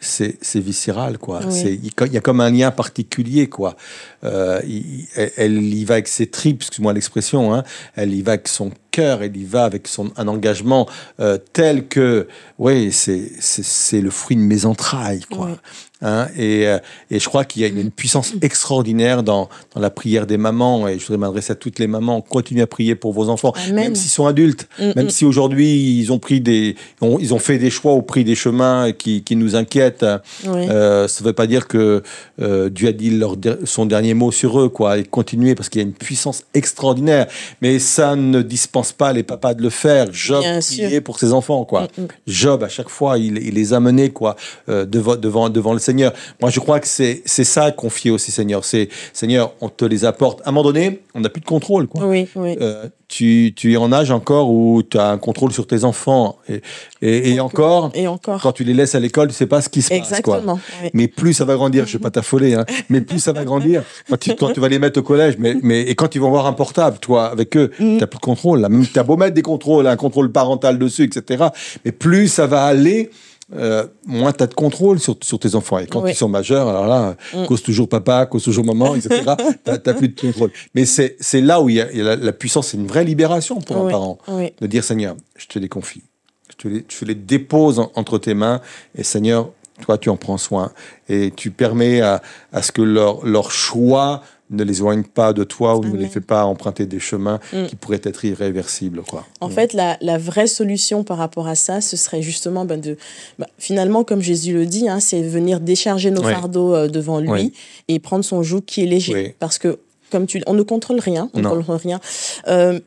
[0.02, 1.42] c'est c'est viscéral, quoi.
[1.46, 1.52] Oui.
[1.52, 3.76] C'est- Il il y a comme un lien particulier, quoi.
[4.24, 7.64] Euh, il- elle, elle y va avec ses tripes, excuse-moi l'expression, hein.
[7.96, 10.88] elle y va avec son cœur, elle y va avec son, un engagement
[11.20, 15.58] euh, tel que, oui, c'est le fruit de mes entrailles, quoi.
[16.02, 16.78] Hein, et, euh,
[17.12, 20.88] et je crois qu'il y a une puissance extraordinaire dans, dans la prière des mamans.
[20.88, 22.22] Et je voudrais m'adresser à toutes les mamans.
[22.22, 23.76] Continuez à prier pour vos enfants, Amen.
[23.76, 25.10] même s'ils sont adultes, Mm, même mm.
[25.10, 28.36] si aujourd'hui ils ont pris des, ont- ils ont fait des choix au prix des
[28.36, 30.06] chemins qui, qui nous inquiètent.
[30.46, 30.68] oui.
[30.70, 32.02] Euh, ça ne veut pas dire que
[32.42, 33.36] euh, Dieu a dit leur
[33.66, 34.98] son dernier mot sur eux, quoi.
[35.00, 37.28] Et continuer parce qu'il y a une puissance extraordinaire.
[37.62, 40.08] Mais ça ne dispense pas les papas de le faire.
[40.14, 41.04] Job Bien priait sûr.
[41.04, 41.88] pour ses enfants, quoi.
[41.98, 42.08] Mm, mm.
[42.28, 44.36] Job, à chaque fois, il, il les a menés quoi,
[44.70, 46.14] euh, devant, devant, devant le Seigneur.
[46.42, 48.64] Moi, je crois que c'est c'est ça confier aussi, Seigneur.
[48.64, 50.42] C'est Seigneur, on te les apporte.
[50.46, 51.88] À un moment donné, on n'a plus de contrôle.
[51.88, 52.06] Quoi.
[52.06, 52.56] Oui, oui.
[52.62, 56.38] Euh, tu, tu es en âge encore où tu as un contrôle sur tes enfants.
[56.48, 56.62] Et,
[57.02, 58.40] et, et encore, Et encore.
[58.40, 59.98] quand tu les laisses à l'école, tu sais pas ce qui se passe.
[60.22, 60.38] Quoi.
[60.38, 60.60] Exactement.
[60.84, 60.90] oui.
[60.94, 63.82] Mais plus ça va grandir, je vais pas t'affoler, hein, mais plus ça va grandir.
[64.08, 66.28] Quand tu, quand tu vas les mettre au collège, mais, mais et quand ils vont
[66.28, 67.98] avoir un portable, toi, avec eux, Mm.
[67.98, 68.60] t'as plus de contrôle.
[68.62, 71.46] Même t'as beau mettre des contrôles, un contrôle parental dessus, etc.
[71.86, 73.10] Mais plus ça va aller,
[73.56, 75.80] euh, moins tu as de contrôle sur, sur tes enfants.
[75.80, 76.12] Et quand Oui.
[76.12, 77.46] ils sont majeurs, alors là, Mm.
[77.48, 79.22] cause toujours papa, cause toujours maman, etc.
[79.64, 80.52] t'as t'as plus de contrôle.
[80.76, 82.88] Mais c'est c'est là où il y a, y a la, la puissance, c'est une
[82.88, 84.54] vraie libération pour un parent oui.
[84.62, 86.04] de dire Seigneur, je te les confie,
[86.52, 88.62] je te les, je les dépose en- entre tes mains
[88.96, 89.50] et Seigneur,
[89.82, 90.72] toi tu en prends soin
[91.08, 95.44] et tu permets à, à ce que leur, leur choix ne les éloigne pas de
[95.44, 97.66] toi ou ne les fait pas emprunter des chemins Mm.
[97.68, 99.02] qui pourraient être irréversibles.
[99.02, 99.26] Quoi.
[99.42, 102.98] En fait, la, la vraie solution par rapport à ça, ce serait justement ben, de.
[103.38, 107.54] ben, finalement, comme Jésus le dit, hein, c'est venir décharger nos fardeaux euh, devant lui
[107.88, 109.14] et prendre son joug qui est léger.
[109.14, 109.34] Oui.
[109.40, 109.80] Parce que,
[110.12, 111.30] comme tu, on ne contrôle rien.
[111.34, 112.00] On ne contrôle rien.
[112.48, 112.80] Euh,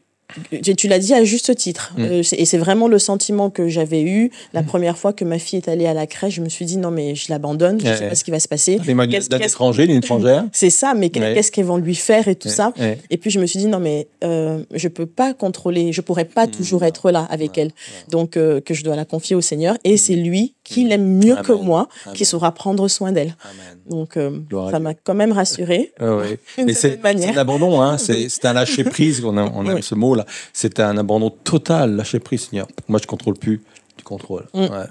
[0.63, 1.93] tu tu l'as dit à juste titre.
[1.97, 2.03] Mm.
[2.03, 5.59] Euh, et c'est vraiment le sentiment que j'avais eu la première fois que ma fille
[5.59, 6.35] est allée à la crèche.
[6.35, 8.09] Je me suis dit, non, mais je l'abandonne, je ne Ouais, sais ouais.
[8.11, 8.79] pas ce qui va se passer.
[8.79, 10.45] D'un étranger, d'une étrangère.
[10.53, 11.35] C'est ça, mais Ouais.
[11.35, 12.73] qu'est-ce qu'ils vont lui faire et tout Ouais, ça.
[12.79, 12.99] ouais.
[13.11, 16.25] Et puis je me suis dit non mais euh, je peux pas contrôler, je pourrais
[16.25, 17.71] pas toujours être là avec elle,
[18.11, 21.37] donc euh, que je dois la confier au Seigneur et c'est lui qui l'aime mieux
[21.37, 22.17] que moi, Amen.
[22.17, 23.37] qui saura prendre soin d'elle.
[23.91, 24.39] Donc euh,
[24.71, 25.93] ça m'a quand même rassurée.
[26.01, 26.37] Ah oui.
[26.65, 27.99] Mais c'est un abandon, hein.
[27.99, 29.23] c'est un lâcher prise.
[29.25, 29.83] On, a, on aime Oui.
[29.83, 30.22] ce mot-là.
[30.53, 32.69] C'est un abandon total, lâcher prise, Seigneur.
[32.89, 33.63] Moi, je contrôle plus,
[33.97, 34.47] tu contrôles.
[34.55, 34.61] Mm.
[34.61, 34.87] Ouais.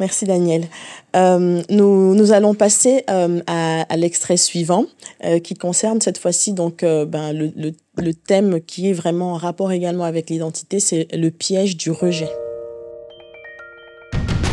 [0.00, 0.66] Merci Daniel.
[1.14, 4.86] Euh, nous, nous allons passer euh, à, à l'extrait suivant
[5.24, 9.34] euh, qui concerne cette fois-ci donc euh, ben, le, le, le thème qui est vraiment
[9.34, 12.28] en rapport également avec l'identité, c'est le piège du rejet.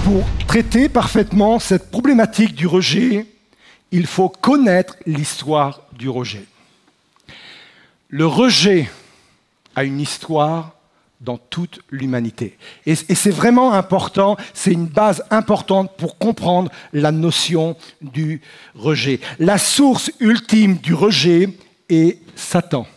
[0.03, 3.25] Pour traiter parfaitement cette problématique du rejet,
[3.91, 6.45] il faut connaître l'histoire du rejet.
[8.09, 8.89] Le rejet
[9.75, 10.73] a une histoire
[11.21, 12.57] dans toute l'humanité.
[12.85, 18.41] Et, c'est vraiment important, c'est une base importante pour comprendre la notion du
[18.75, 19.19] rejet.
[19.39, 21.49] La source ultime du rejet
[21.89, 22.87] est Satan.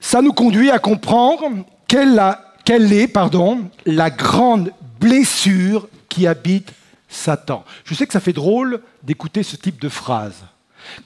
[0.00, 2.22] Ça nous conduit à comprendre quelle,
[2.64, 6.72] quelle est pardon, la grande blessure qui habite
[7.08, 7.64] Satan.
[7.84, 10.44] Je sais que ça fait drôle d'écouter ce type de phrase.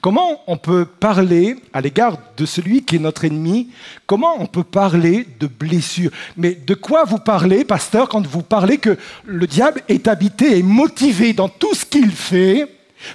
[0.01, 3.69] Comment on peut parler à l'égard de celui qui est notre ennemi?
[4.05, 6.11] Comment on peut parler de blessure?
[6.37, 10.63] Mais de quoi vous parlez, pasteur, quand vous parlez que le diable est habité et
[10.63, 12.67] motivé dans tout ce qu'il fait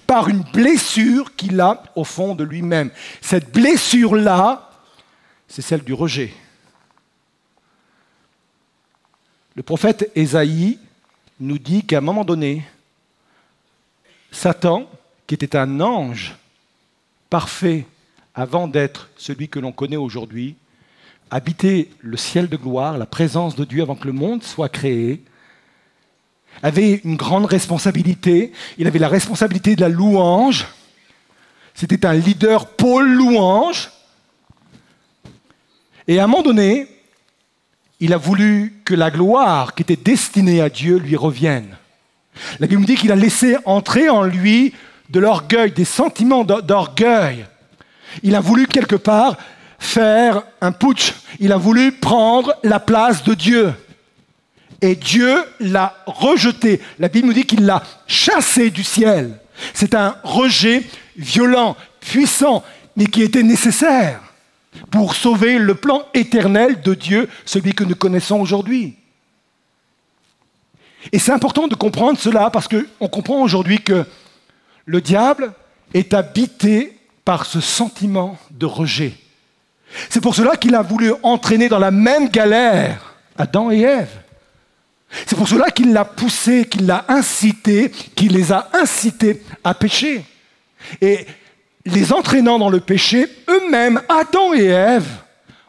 [0.07, 2.91] par une blessure qu'il a au fond de lui-même?
[3.21, 4.71] Cette blessure-là,
[5.49, 6.33] c'est celle du rejet.
[9.55, 10.79] Le prophète Ésaïe
[11.39, 12.65] nous dit qu'à un moment donné,
[14.33, 14.89] Satan,
[15.27, 16.35] qui était un ange
[17.35, 17.85] parfait
[18.33, 20.55] avant d'être celui que l'on connaît aujourd'hui,
[21.33, 25.21] habitait le ciel de gloire, la présence de Dieu avant que le monde soit créé,
[26.63, 28.53] avait une grande responsabilité.
[28.79, 30.69] Il avait la responsabilité de la louange.
[31.75, 33.91] C'était un leader pôle louange.
[36.07, 36.87] Et à un moment donné,
[37.99, 41.77] il a voulu que la gloire qui était destinée à Dieu lui revienne.
[42.61, 44.73] La Bible dit qu'il a laissé entrer en lui
[45.11, 47.47] de l'orgueil, des sentiments d'orgueil.
[48.23, 49.37] Il a voulu quelque part
[49.79, 51.13] faire un putsch.
[51.41, 53.75] Il a voulu prendre la place de Dieu.
[54.81, 56.81] Et Dieu l'a rejeté.
[56.99, 59.39] La Bible nous dit qu'il l'a chassé du ciel.
[59.73, 60.83] C'est un rejet
[61.17, 62.63] violent, puissant,
[62.97, 64.21] mais qui était nécessaire
[64.91, 68.97] pour sauver le plan éternel de Dieu, celui que nous connaissons aujourd'hui.
[71.13, 74.05] Et c'est important de comprendre cela parce qu'on comprend aujourd'hui que
[74.87, 75.53] le diable
[75.93, 79.15] est habité par ce sentiment de rejet.
[80.11, 84.21] C'est pour cela qu'il a voulu entraîner dans la même galère Adam et Ève.
[85.27, 90.25] C'est pour cela qu'il l'a poussé, qu'il l'a incité, qu'il les a incités à pécher.
[91.01, 91.27] Et
[91.87, 95.09] les entraînant dans le péché, eux-mêmes, Adam et Ève,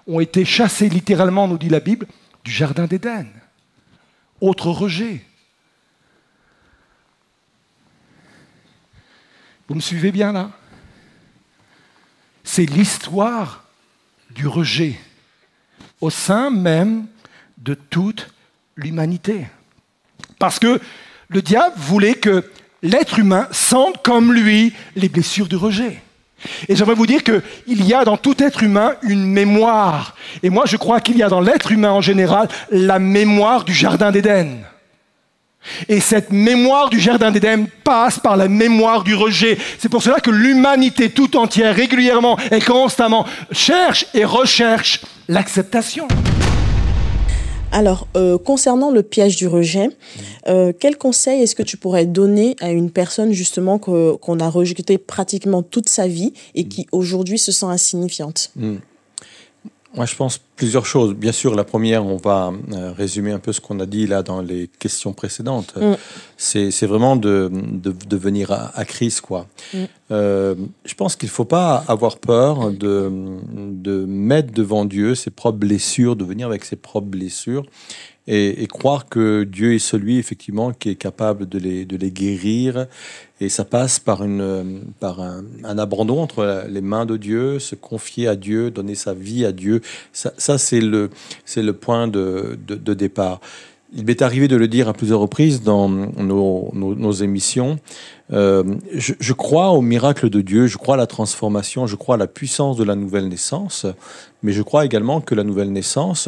[0.07, 2.07] ont été chassés littéralement, nous dit la Bible,
[2.43, 3.27] du Jardin d'Éden.
[4.41, 5.21] Autre rejet.
[9.67, 10.51] Vous me suivez bien là?
[12.43, 13.63] C'est l'histoire
[14.29, 14.99] du rejet
[16.01, 17.07] au sein même
[17.57, 18.29] de toute
[18.75, 19.47] l'humanité.
[20.37, 20.79] Parce que
[21.29, 22.49] le diable voulait que
[22.83, 26.01] l'être humain sente comme lui les blessures du rejet.
[26.67, 30.15] Et j'aimerais vous dire qu'il y a dans tout être humain une mémoire.
[30.43, 33.73] Et moi, je crois qu'il y a dans l'être humain en général la mémoire du
[33.73, 34.59] Jardin d'Éden.
[35.89, 39.57] Et cette mémoire du Jardin d'Éden passe par la mémoire du rejet.
[39.79, 46.07] C'est pour cela que l'humanité tout entière, régulièrement et constamment, cherche et recherche l'acceptation.
[47.71, 49.89] Alors, euh, concernant le piège du rejet,
[50.47, 54.97] euh, quel conseil est-ce que tu pourrais donner à une personne justement qu'on a rejeté
[54.97, 58.51] pratiquement toute sa vie et qui aujourd'hui se sent insignifiante?
[58.55, 58.77] Hmm.
[59.95, 61.13] Moi, je pense plusieurs choses.
[61.13, 64.23] Bien sûr, la première, on va euh, résumer un peu ce qu'on a dit là
[64.23, 65.75] dans les questions précédentes.
[65.77, 65.93] Mm.
[66.37, 69.47] C'est vraiment de, de, venir à, à, crise, quoi.
[69.73, 69.77] Mm.
[70.11, 73.11] Euh, je pense qu'il ne faut pas avoir peur de,
[73.53, 77.65] de mettre devant Dieu ses propres blessures, de venir avec ses propres blessures
[78.27, 82.87] et, croire que Dieu est celui, effectivement, qui est capable de les, de les guérir.
[83.39, 85.43] Et ça passe par, une, par un,
[85.77, 89.81] abandon entre les mains de Dieu, se confier à Dieu, donner sa vie à Dieu.
[90.11, 91.09] Ça, ça c'est le,
[91.55, 93.41] le point de, de, départ.
[93.95, 97.77] Il m'est arrivé de le dire à plusieurs reprises dans nos, nos, émissions.
[98.33, 102.15] Euh, je, je, crois au miracle de Dieu, je crois à la transformation, je crois
[102.15, 103.85] à la puissance de la nouvelle naissance,
[104.41, 106.27] mais je crois également que la nouvelle naissance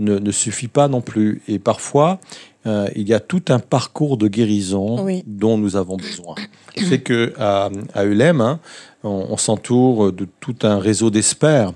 [0.00, 1.42] ne, suffit pas non plus.
[1.48, 2.18] Et parfois,
[2.66, 6.34] euh, il y a tout un parcours de guérison dont nous avons besoin.
[6.76, 8.60] C'est que à, à ULM, hein,
[9.02, 11.72] on, s'entoure de tout un réseau d'experts.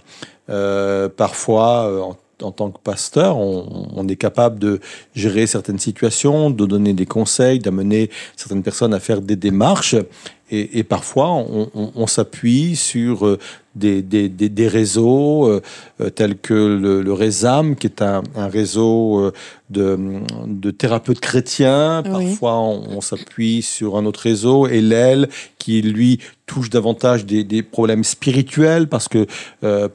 [0.51, 4.81] Euh, parfois, euh, en en tant que pasteur, on, est capable de
[5.15, 9.97] gérer certaines situations, de donner des conseils, d'amener certaines personnes à faire des démarches.
[10.51, 13.39] Et, parfois, on, s'appuie sur euh,
[13.75, 15.61] des, des, réseaux
[16.15, 19.33] tels que le, le, RESAM, qui est un, réseau euh,
[19.71, 19.99] de,
[20.47, 22.03] de, thérapeutes chrétiens.
[22.05, 25.29] Parfois, on, s'appuie sur un autre réseau, et l'aile,
[25.59, 29.27] qui lui touche davantage des, des problèmes spirituels, parce que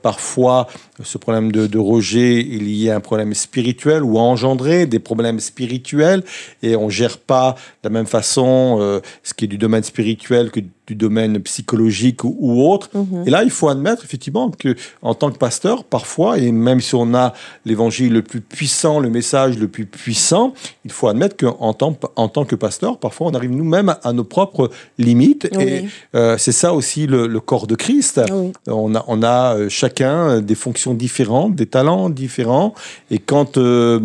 [0.01, 0.67] parfois,
[1.03, 4.97] ce problème de, de, rejet il y a un problème spirituel ou a engendré des
[4.97, 6.23] problèmes spirituels,
[6.63, 10.61] et on gère pas de la même façon ce qui est du domaine spirituel que
[10.89, 12.89] du domaine psychologique ou, autre.
[12.95, 13.27] Mhm.
[13.27, 16.95] Et là, il faut admettre effectivement que en tant que pasteur, parfois, et même si
[16.95, 17.33] on a
[17.65, 20.53] l'évangile le plus puissant, le message le plus puissant,
[20.85, 24.23] il faut admettre qu'en tant, en tant que pasteur, parfois, on arrive nous-mêmes à nos
[24.23, 25.49] propres limites.
[25.59, 28.21] Et euh, c'est ça aussi le, le, corps de Christ.
[28.31, 28.53] Oui.
[28.67, 32.73] On a, on a euh, chacun des fonctions différentes, des talents différents.
[33.11, 33.99] Et quand euh,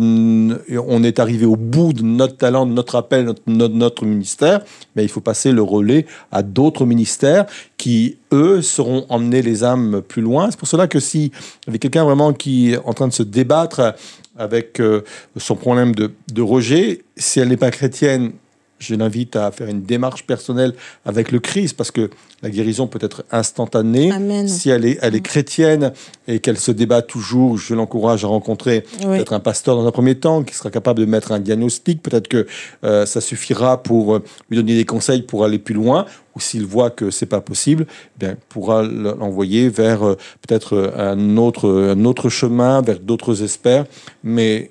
[0.85, 4.59] on est arrivé au bout de notre talent, de notre appel, notre, notre, notre ministère,
[4.97, 7.45] ben, il faut passer le relais à d'autres ministères
[7.77, 10.49] qui, eux, seront emmenés les âmes plus loin.
[10.51, 11.31] C'est pour cela que si
[11.67, 13.95] avec quelqu'un vraiment qui est en train de se débattre
[14.37, 15.01] avec euh,
[15.37, 18.31] son problème de, de rejet, si elle n'est pas chrétienne,
[18.79, 20.73] je l'invite à faire une démarche personnelle
[21.05, 22.09] avec le Christ parce que
[22.41, 24.11] la guérison peut être instantanée.
[24.11, 24.47] Amen.
[24.47, 25.93] Si elle est, elle est chrétienne
[26.27, 29.17] et qu'elle se débat toujours, je l'encourage à rencontrer Oui.
[29.17, 32.03] peut-être un pasteur dans un premier temps qui sera capable de mettre un diagnostic.
[32.03, 32.45] Peut-être que
[32.83, 36.05] euh, ça suffira pour euh, lui donner des conseils pour aller plus loin.
[36.35, 41.37] Ou s'il voit que c'est pas possible, eh bien, pourra l'envoyer vers euh, peut-être un
[41.37, 43.85] autre, un autre chemin, vers d'autres experts.
[44.21, 44.69] Mais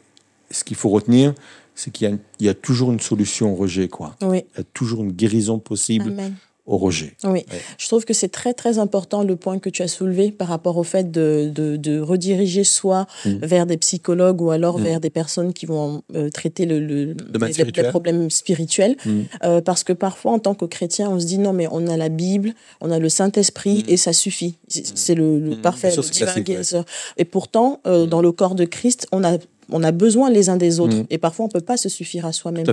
[0.50, 1.32] ce qu'il faut retenir,
[1.75, 2.09] c'est qu'il
[2.41, 4.16] y, a y toujours une solution au rejet, quoi.
[4.22, 4.45] Oui.
[4.55, 6.35] Il y a toujours une guérison possible Amen.
[6.66, 7.14] au rejet.
[7.25, 7.45] Oui, Ouais.
[7.77, 10.79] je trouve que c'est très très important le point que tu as soulevé par rapport
[10.79, 13.31] au fait de, de, de rediriger soit Mm.
[13.43, 14.83] vers des psychologues ou alors Mm.
[14.83, 17.05] vers des personnes qui vont euh, traiter le, le-
[17.35, 17.89] les, les spirituel.
[17.91, 18.97] problèmes spirituels.
[19.05, 19.20] Mm.
[19.45, 21.97] Euh, parce que parfois, en tant que chrétien, on se dit non, mais on a
[21.99, 24.57] la Bible, on a le Saint-Esprit et ça suffit.
[24.68, 26.43] C'est le, le parfait, le divin classique, ouais.
[26.45, 26.85] guérisseur.
[27.18, 29.37] Et pourtant, euh, dans le corps de Christ, on a
[29.70, 31.06] on a besoin les uns des autres Mm.
[31.10, 32.66] et parfois on peut pas se suffire à soi-même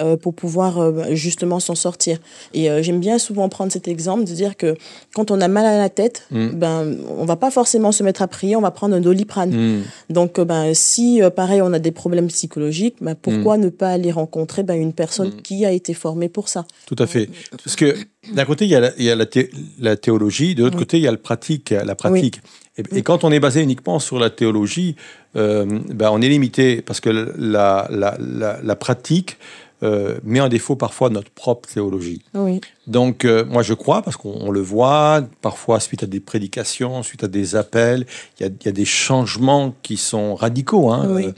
[0.00, 2.18] euh, pour pouvoir euh, justement s'en sortir.
[2.54, 4.74] Et euh, j'aime bien souvent prendre cet exemple de dire que
[5.14, 6.48] quand on a mal à la tête, Mm.
[6.54, 9.50] ben on va pas forcément se mettre à prier, on va prendre un doliprane.
[9.78, 9.82] Mm.
[10.10, 14.10] Donc ben si euh, pareil on a des problèmes psychologiques, ben pourquoi ne pas aller
[14.10, 16.64] rencontrer ben, une personne qui a été formée pour ça?
[16.86, 17.28] Tout à fait.
[17.62, 17.94] Parce que
[18.32, 20.76] d'un côté, il y a la, il y a la, thé- la théologie, de l'autre
[20.76, 20.82] Oui.
[20.84, 22.40] côté, il y a le pratique, la pratique.
[22.76, 24.94] Et, et quand on est basé uniquement sur la théologie,
[25.36, 29.36] euh, ben, on est limité parce que la, la, pratique
[29.82, 32.22] euh, met en défaut parfois notre propre théologie.
[32.34, 32.60] Oui.
[32.86, 37.02] Donc, euh, moi, je crois, parce qu'on on le voit, parfois, suite à des prédications,
[37.02, 38.06] suite à des appels,
[38.38, 40.90] il y a, il y a des changements qui sont radicaux.
[40.92, 41.08] Hein.
[41.10, 41.34] Oui.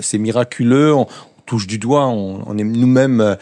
[0.00, 1.06] C'est miraculeux, on
[1.46, 3.36] touche du doigt, on, on est nous-mêmes euh,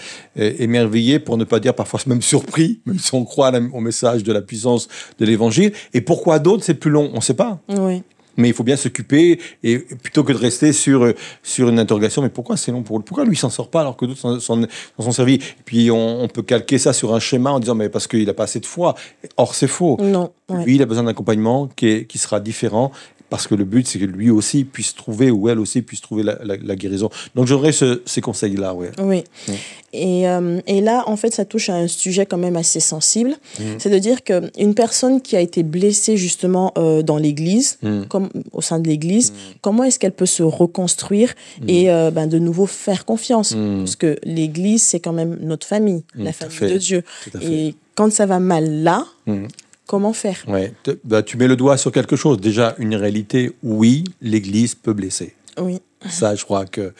[0.59, 4.23] émerveillés, pour ne pas dire parfois même surpris, même si on croit la- au message
[4.25, 4.89] de la puissance
[5.19, 5.73] de l'évangile.
[5.95, 7.11] Et pourquoi d'autres, c'est plus long?
[7.13, 7.61] On ne sait pas.
[7.69, 8.03] Oui.
[8.39, 11.07] Mais il faut bien s'occuper, et plutôt que de rester sur,
[11.43, 13.95] sur une interrogation, mais pourquoi c'est long pour lui Pourquoi lui s'en sort pas alors
[13.95, 15.35] que d'autres s'en sont servis?
[15.35, 18.25] Et puis on, on peut calquer ça sur un schéma en disant, mais parce qu'il
[18.25, 18.95] n'a pas assez de foi.
[19.37, 19.99] Or, c'est faux.
[20.01, 20.33] Non.
[20.49, 20.65] ouais.
[20.65, 22.91] Lui, il a besoin d'un accompagnement qui, est- qui sera différent,
[23.33, 26.23] parce que le but, c'est que lui aussi puisse trouver, ou elle aussi puisse trouver
[26.23, 27.09] la, la- la guérison.
[27.35, 28.91] Donc j'aurais ce- ces conseils-là, ouais.
[29.01, 29.25] Oui.
[29.49, 29.53] Mm.
[29.95, 33.35] Et, euh, et là, en fait, ça touche à un sujet quand même assez sensible.
[33.59, 33.63] Mm.
[33.79, 38.03] C'est de dire qu'une personne qui a été blessée justement euh, dans l'Église, Mm.
[38.09, 41.35] comme au sein de l'Église, comment est-ce qu'elle peut se reconstruire
[41.69, 43.55] et euh, ben, de nouveau faire confiance?
[43.57, 43.79] Mm.
[43.81, 47.03] Parce que l'Église, c'est quand même notre famille, Mm, la famille de Dieu.
[47.43, 49.45] Et quand ça va mal là, Mm.
[49.93, 50.73] Comment faire Ouais.
[51.05, 52.41] Bah, tu mets le doigt sur quelque chose.
[52.41, 55.35] Déjà, une réalité, oui, l'Église peut blesser.
[55.61, 55.83] Oui.
[56.09, 56.93] Ça, je crois que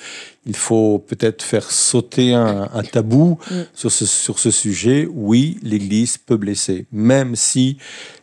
[0.47, 3.55] il faut peut-être faire sauter un, un tabou Mm.
[3.75, 5.09] sur, ce, sur ce sujet.
[5.13, 7.77] Oui, l'Église peut blesser, même si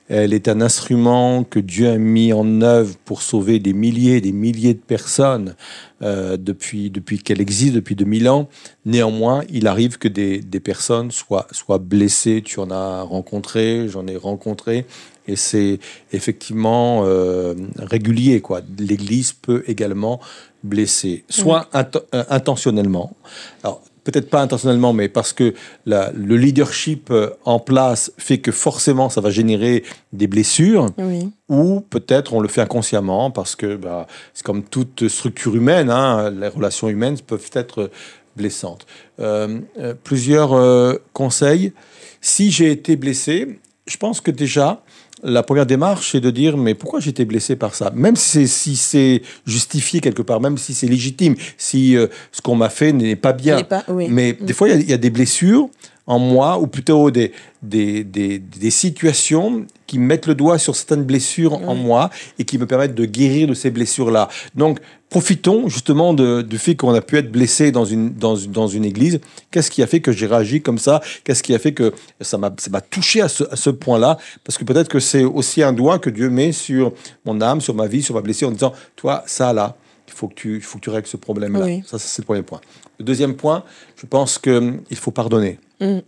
[0.07, 4.31] elle est un instrument que Dieu a mis en œuvre pour sauver des milliers, des
[4.31, 5.55] milliers de personnes
[6.01, 8.49] euh, depuis, depuis qu'elle existe, depuis 2000 ans.
[8.85, 12.41] Néanmoins, il arrive que des, des personnes soient, soient blessées.
[12.43, 14.85] Tu en as rencontré, j'en ai rencontré.
[15.27, 15.77] Et c'est
[16.11, 18.41] effectivement euh, régulier.
[18.41, 18.61] quoi.
[18.79, 20.19] L'Église peut également
[20.63, 23.15] blesser, soit euh, intentionnellement.
[23.63, 25.53] Alors, peut-être pas intentionnellement, mais parce que
[25.85, 29.83] la- le leadership euh, en place fait que forcément ça va générer
[30.13, 31.29] des blessures, Oui.
[31.49, 36.29] ou peut-être on le fait inconsciemment parce que bah, c'est comme toute structure humaine, hein,
[36.31, 37.91] les relations humaines peuvent être
[38.35, 38.85] blessantes.
[39.19, 41.73] Euh, euh, plusieurs euh, conseils.
[42.21, 44.81] Si j'ai été blessé, je pense que déjà,
[45.23, 47.91] la première démarche, c'est de dire mais pourquoi été blessé par ça?
[47.95, 52.41] Même si c'est si c'est justifié quelque part, même si c'est légitime, si euh, ce
[52.41, 53.63] qu'on m'a fait n'est pas bien.
[53.63, 54.07] Pas- oui.
[54.09, 55.69] Mais des fois, il y a- il y, a des blessures
[56.09, 57.31] en moi, ou plutôt des,
[57.61, 62.57] des, des, des situations qui mettent le doigt sur certaines blessures en moi et qui
[62.57, 64.27] me permettent de guérir de ces blessures-là.
[64.55, 64.79] Donc,
[65.09, 68.67] profitons justement de- du fait qu'on a pu être blessé dans une, dans, une- dans
[68.67, 69.19] une église.
[69.51, 70.99] Qu'est-ce qui a fait que j'ai réagi comme ça?
[71.23, 74.17] Qu'est-ce qui a fait que ça m'a ça m'a touché à ce, à ce point-là?
[74.43, 76.91] Parce que peut-être que c'est aussi un doigt que Dieu met sur
[77.23, 79.75] mon âme, sur ma vie, sur ma blessure, en disant, toi, ça là,
[80.09, 81.65] il faut que tu, il faut que tu règles ce problème-là.
[81.65, 81.83] Oui.
[81.85, 82.59] Ça, ça, c'est le premier point.
[82.99, 83.63] Le deuxième point,
[83.95, 85.59] je pense qu'il faut pardonner.
[85.79, 85.99] Mm.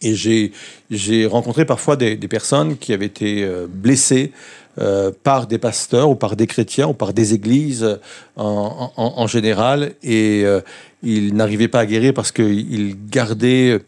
[0.00, 4.32] Et j'ai, rencontré parfois des, des personnes qui avaient été euh, blessées
[4.78, 7.96] euh, par des pasteurs ou par des chrétiens ou par des églises euh,
[8.36, 10.60] en, en- en général et euh,
[11.02, 13.80] ils n'arrivaient pas à guérir parce qu'ils gardaient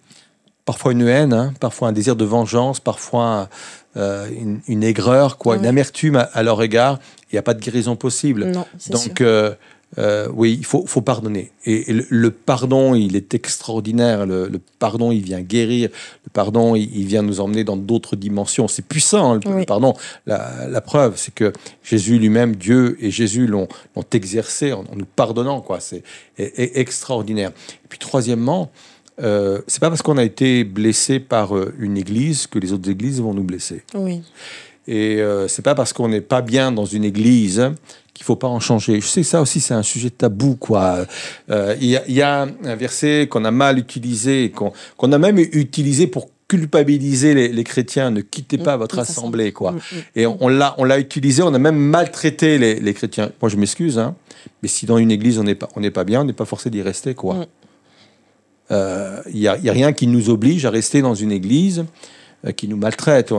[0.64, 3.48] parfois une haine, hein, parfois un désir de vengeance, parfois
[3.96, 4.28] euh,
[4.66, 6.98] une, aigreur, quoi, une amertume à, leur égard.
[7.30, 8.52] Il n'y a pas de guérison possible.
[8.90, 9.54] Donc, euh,
[9.98, 11.52] euh, oui, il faut, faut pardonner.
[11.64, 14.26] Et, le, pardon, il est extraordinaire.
[14.26, 15.90] Le, pardon, il vient guérir.
[16.24, 18.68] Le pardon, il, vient nous emmener dans d'autres dimensions.
[18.68, 19.94] C'est puissant, hein, le, pardon.
[20.26, 21.52] La, preuve, c'est que
[21.82, 23.68] Jésus lui-même, Dieu et Jésus l'ont
[24.12, 25.60] exercé en, nous pardonnant.
[25.60, 25.78] quoi.
[25.80, 26.02] C'est
[26.36, 27.50] extraordinaire.
[27.84, 28.70] Et puis, troisièmement,
[29.22, 32.88] euh, c'est pas parce qu'on a été blessé par euh, une église que les autres
[32.88, 33.82] églises vont nous blesser.
[33.94, 34.22] Oui.
[34.86, 37.70] Et euh, c'est pas parce qu'on n'est pas bien dans une église
[38.14, 39.00] qu'il faut pas en changer.
[39.00, 41.06] Je sais que ça aussi c'est un sujet tabou quoi.
[41.50, 44.52] Euh, il y, a un verset qu'on a mal utilisé,
[44.96, 49.70] qu'on a même utilisé pour culpabiliser les, chrétiens, ne quittez pas mm, votre assemblée, quoi.
[49.70, 53.30] Mm, mm, Et on, l'a, on l'a utilisé, on a même maltraité les, chrétiens.
[53.40, 54.16] Moi, je m'excuse, hein,
[54.60, 56.44] mais si dans une église on n'est pas, on n'est pas bien, on n'est pas
[56.46, 57.46] forcé d'y rester, quoi.
[58.68, 61.84] Il euh, n'y a, rien qui nous oblige à rester dans une église
[62.56, 63.32] qui nous maltraite.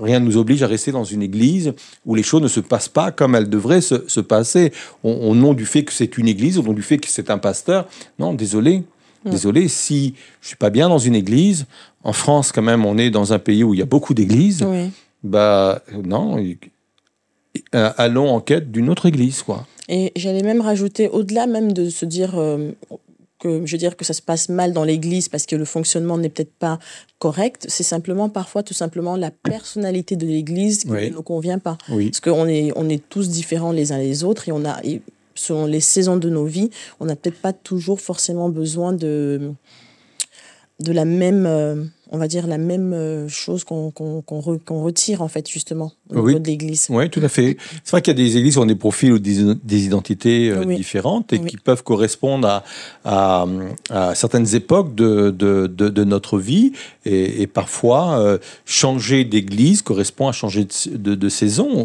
[0.00, 1.72] Rien ne nous oblige à rester dans une église
[2.04, 5.66] où les choses ne se passent pas comme elles devraient se, passer, au, nom du
[5.66, 7.88] fait que c'est une église, au nom du fait que c'est un pasteur.
[8.18, 8.82] Non, désolé.
[9.24, 11.66] Désolé, si je suis pas bien dans une église,
[12.02, 14.66] en France quand même, on est dans un pays où il y a beaucoup d'églises.
[15.22, 16.44] Bah non,
[17.72, 19.66] allons en quête d'une autre église, quoi.
[19.88, 22.70] Et j'allais même rajouter, au-delà même de se dire, euh,
[23.42, 26.16] que je veux dire que ça se passe mal dans l'église parce que le fonctionnement
[26.16, 26.78] n'est peut-être pas
[27.18, 31.76] correct, c'est simplement parfois tout simplement la personnalité de l'église qui ne nous convient pas.
[31.88, 34.80] Parce qu'on est, on est tous différents les uns les autres et on a,
[35.34, 36.70] selon les saisons de nos vies,
[37.00, 39.52] on n'a peut-être pas toujours forcément besoin de,
[40.80, 41.46] de la même...
[41.46, 43.90] Euh, on va dire, la même euh, chose qu'on
[44.30, 46.26] retire, en fait, justement, au oui.
[46.26, 46.88] niveau de l'Église.
[46.90, 47.56] Oui, tout à fait.
[47.82, 49.40] C'est vrai qu'il y a des églises qui ont des profils ou des,
[49.86, 52.62] identités euh, différentes et qui peuvent correspondre
[53.06, 53.46] à,
[54.14, 56.72] certaines époques de, de, notre vie.
[57.06, 61.82] Et, parfois, euh, changer d'église correspond à changer de, saison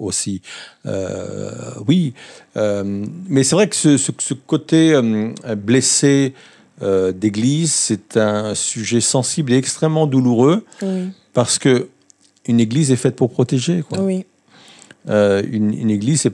[0.00, 0.40] aussi.
[1.86, 2.14] oui.
[2.54, 4.98] mais c'est vrai que ce, ce côté
[5.58, 6.32] blessé,
[6.82, 10.64] euh, d'église, c'est un sujet sensible et extrêmement douloureux
[11.32, 11.88] parce que
[12.46, 13.82] une église est faite pour protéger.
[13.88, 13.98] Quoi.
[15.08, 16.28] Euh, une, une, église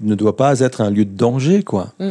[0.00, 1.62] ne doit pas être un lieu de danger.
[1.62, 1.92] Quoi.
[1.98, 2.10] Mm.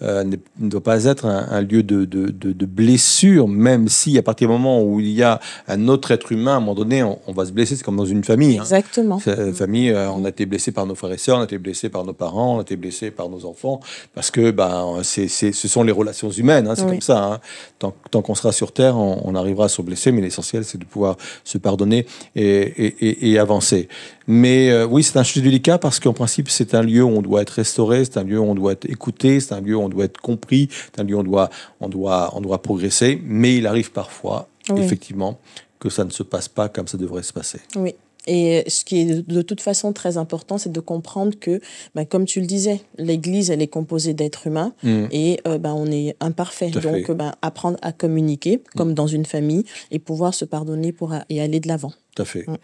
[0.00, 0.36] Euh, ne,
[0.68, 4.80] doit pas être un, lieu de, de, de, blessure, même si à partir du moment
[4.80, 7.50] où il y a un autre être humain, à un moment donné, on, va se
[7.50, 7.74] blesser.
[7.74, 8.58] C'est comme dans une famille.
[8.58, 8.62] Hein.
[8.62, 9.20] Exactement.
[9.26, 11.58] Une famille, euh, on a été blessé par nos frères et sœurs, on a été
[11.58, 13.80] blessé par nos parents, on a été blessé par nos enfants,
[14.14, 16.68] parce que ben, ce sont les relations humaines.
[16.68, 17.24] Hein, c'est comme ça.
[17.24, 17.40] Hein.
[17.80, 20.84] Tant, tant qu'on sera sur Terre, on, arrivera à se blesser, mais l'essentiel, c'est de
[20.84, 23.88] pouvoir se pardonner et, et, et avancer.
[24.28, 27.22] Mais euh, oui, c'est un sujet délicat parce qu'en principe, c'est un lieu où on
[27.22, 29.80] doit être restauré, c'est un lieu où on doit être écouté, c'est un lieu où
[29.80, 31.48] on doit être compris, c'est un lieu où on doit,
[31.80, 33.20] on doit, on doit progresser.
[33.24, 35.38] Mais il arrive parfois, effectivement,
[35.80, 37.60] que ça ne se passe pas comme ça devrait se passer.
[37.74, 37.94] Oui.
[38.26, 41.62] Et ce qui est de toute façon très important, c'est de comprendre que,
[41.94, 45.04] ben, comme tu le disais, l'Église, elle est composée d'êtres humains mm.
[45.10, 46.68] et euh, ben, on est imparfait.
[46.70, 51.40] Donc, ben, apprendre à communiquer, comme dans une famille, et pouvoir se pardonner pour, et
[51.40, 51.92] aller de l'avant.
[52.14, 52.46] Tout à fait.
[52.46, 52.56] Mm.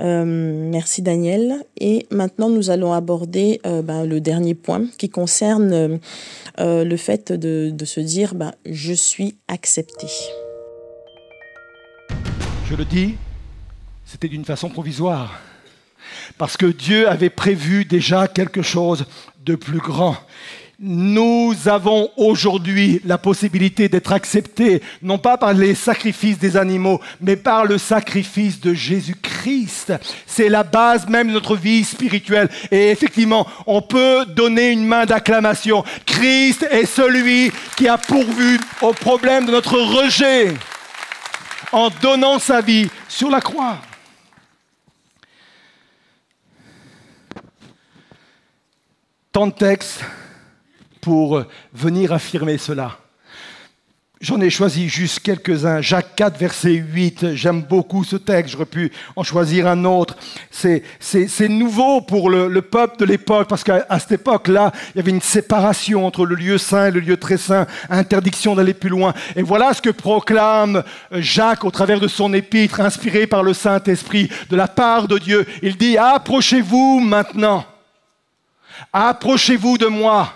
[0.00, 1.64] Euh, merci Daniel.
[1.78, 5.98] Et maintenant, nous allons aborder euh, ben, le dernier point qui concerne
[6.60, 10.06] euh, le fait de, se dire ben, je suis accepté.
[12.68, 13.16] Je le dis,
[14.04, 15.40] c'était d'une façon provisoire.
[16.38, 19.06] Parce que Dieu avait prévu déjà quelque chose
[19.44, 20.16] de plus grand
[20.80, 27.34] nous avons aujourd'hui la possibilité d'être acceptés, non pas par les sacrifices des animaux, mais
[27.34, 29.92] par le sacrifice de Jésus-Christ.
[30.24, 32.48] C'est la base même de notre vie spirituelle.
[32.70, 35.82] Et effectivement, on peut donner une main d'acclamation.
[36.06, 40.54] Christ est celui qui a pourvu au problème de notre rejet
[41.72, 43.78] en donnant sa vie sur la croix.
[49.32, 50.04] Tant de textes
[51.08, 51.42] pour
[51.72, 52.98] venir affirmer cela.
[54.20, 55.80] J'en ai choisi juste quelques-uns.
[55.80, 57.34] Jacques 4, verset 8.
[57.34, 58.52] J'aime beaucoup ce texte.
[58.52, 60.18] J'aurais pu en choisir un autre.
[60.50, 60.82] C'est,
[61.48, 66.06] nouveau pour le, peuple de l'époque parce qu'à cette époque-là, il y avait une séparation
[66.06, 67.66] entre le lieu saint et le lieu très saint.
[67.88, 69.14] Interdiction d'aller plus loin.
[69.34, 74.28] Et voilà ce que proclame Jacques au travers de son épître inspiré par le Saint-Esprit
[74.50, 75.46] de la part de Dieu.
[75.62, 77.64] Il dit, approchez-vous maintenant.
[78.92, 80.34] Approchez-vous de moi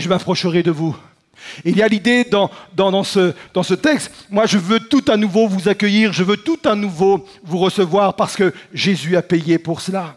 [0.00, 0.96] et je m'approcherai de vous.
[1.64, 5.16] Il y a l'idée dans, dans, ce, dans ce texte, moi je veux tout à
[5.18, 9.58] nouveau vous accueillir, je veux tout à nouveau vous recevoir parce que Jésus a payé
[9.58, 10.16] pour cela.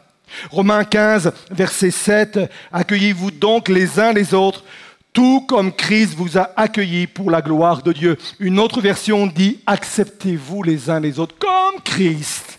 [0.52, 2.40] Romains 15, verset 7,
[2.72, 4.64] accueillez-vous donc les uns les autres,
[5.12, 8.18] tout comme Christ vous a accueillis pour la gloire de Dieu.
[8.40, 12.58] Une autre version dit acceptez-vous les uns les autres comme Christ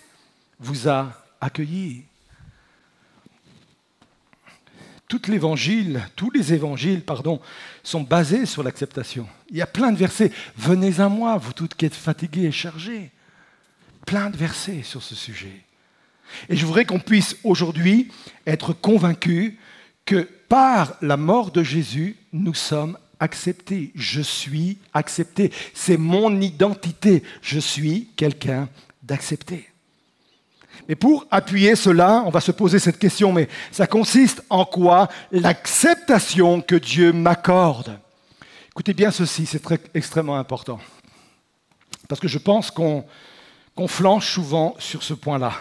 [0.61, 1.11] vous a
[1.41, 2.05] accueillis.
[5.15, 7.41] Tout l'évangile, tous les évangiles, pardon,
[7.85, 9.29] sont basés sur l'acceptation.
[9.49, 10.33] Il y a plein de versets.
[10.57, 13.12] Venez à moi, vous toutes qui êtes fatigués et chargés.
[14.07, 15.62] Plein de versets sur ce sujet.
[16.49, 18.11] Et je voudrais qu'on puisse aujourd'hui
[18.45, 19.55] être convaincus
[20.05, 23.93] que par la mort de Jésus, nous sommes acceptés.
[23.95, 25.53] Je suis accepté.
[25.75, 27.23] C'est mon identité.
[27.41, 28.69] Je suis quelqu'un
[29.05, 29.69] d'accepté.
[30.89, 35.09] Mais pour appuyer cela, on va se poser cette question, mais ça consiste en quoi
[35.33, 37.99] l'acceptation que Dieu m'accorde?
[38.68, 39.62] Écoutez bien ceci, c'est
[39.95, 40.79] extrêmement important.
[42.09, 43.05] Parce que je pense qu'on
[43.87, 45.53] flanche souvent sur ce point-là.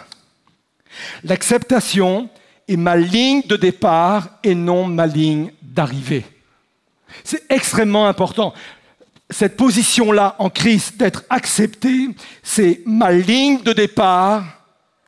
[1.22, 2.28] L'acceptation
[2.68, 6.24] est ma ligne de départ et non ma ligne d'arrivée.
[7.22, 8.52] C'est extrêmement important.
[9.30, 12.08] Cette position-là en Christ d'être accepté,
[12.42, 14.44] c'est ma ligne de départ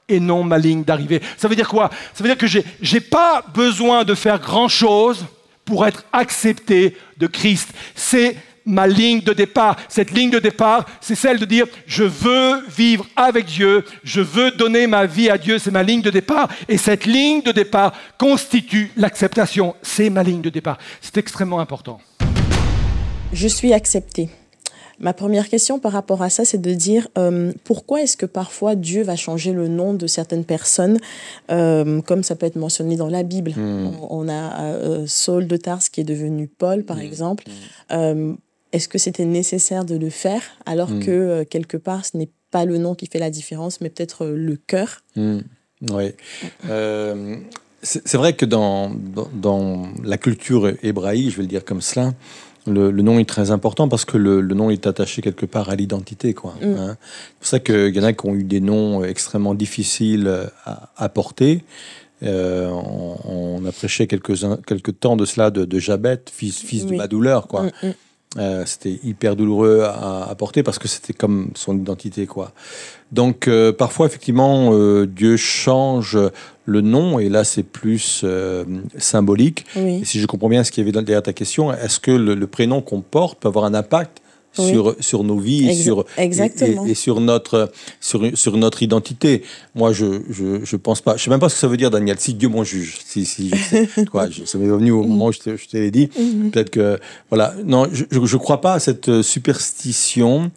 [0.08, 1.20] et non ma ligne d'arrivée.
[1.36, 1.90] Ça veut dire quoi?
[2.14, 5.26] Ça veut dire que je n'ai pas besoin de faire grand-chose
[5.64, 7.70] pour être accepté de Christ.
[7.94, 8.36] C'est
[8.66, 9.76] ma ligne de départ.
[9.88, 14.50] Cette ligne de départ, c'est celle de dire, je veux vivre avec Dieu, je veux
[14.50, 16.48] donner ma vie à Dieu, c'est ma ligne de départ.
[16.68, 19.74] Et cette ligne de départ constitue l'acceptation.
[19.82, 20.78] C'est ma ligne de départ.
[21.00, 22.00] C'est extrêmement important.
[23.32, 24.28] Je suis accepté.
[24.98, 28.74] Ma première question par rapport à ça, c'est de dire euh, pourquoi est-ce que parfois
[28.74, 30.98] Dieu va changer le nom de certaines personnes,
[31.50, 33.52] euh, comme ça peut être mentionné dans la Bible?
[33.56, 33.90] Hmm.
[34.08, 37.00] On, a euh, Saul de Tars qui est devenu Paul, par hmm.
[37.00, 37.44] exemple.
[37.90, 38.34] Hmm.
[38.72, 42.78] est-ce que c'était nécessaire de le faire alors que quelque part ce n'est pas le
[42.78, 45.02] nom qui fait la différence, mais peut-être le cœur?
[45.16, 46.14] Oui.
[47.82, 52.14] c'est vrai que dans, dans, dans, la culture hébraïque, je vais le dire comme cela,
[52.66, 56.34] le, nom est très important parce que le, nom est attaché quelque part à l'identité.
[56.34, 56.54] quoi.
[56.60, 56.64] Mm.
[56.64, 56.96] Hein.
[56.98, 60.30] C'est pour ça qu'il y en a qui ont eu des noms extrêmement difficiles
[60.64, 61.64] à, porter.
[62.22, 64.34] Euh, on, a prêché quelques,
[64.66, 67.46] quelques temps de cela de, de Jabet, fils, fils de ma douleur.
[67.46, 67.64] quoi.
[67.64, 67.92] Mm, mm.
[68.38, 72.52] Euh, c'était hyper douloureux à, porter parce que c'était comme son identité, quoi.
[73.12, 76.18] Donc euh, parfois effectivement euh, Dieu change
[76.64, 78.24] le nom et là c'est plus
[78.98, 79.64] symbolique.
[79.76, 82.46] Et si je comprends bien ce qui y avait derrière ta question, est-ce que le
[82.46, 84.20] prénom qu'on porte peut avoir un impact
[84.56, 89.42] sur, sur nos vies et, sur, Et, sur, notre, sur, sur, notre identité.
[89.74, 91.16] Moi, je je, je pense pas.
[91.16, 92.18] Je sais même pas ce que ça veut dire, Daniel.
[92.18, 92.98] Si Dieu m'en juge.
[93.04, 93.50] Si, si,
[94.10, 96.08] quoi, ça m'est venu au moment où je te, l'ai dit.
[96.18, 96.50] Mhm.
[96.50, 96.98] Peut-être que.
[97.30, 97.54] Voilà.
[97.64, 100.50] Non, je ne crois pas à cette superstition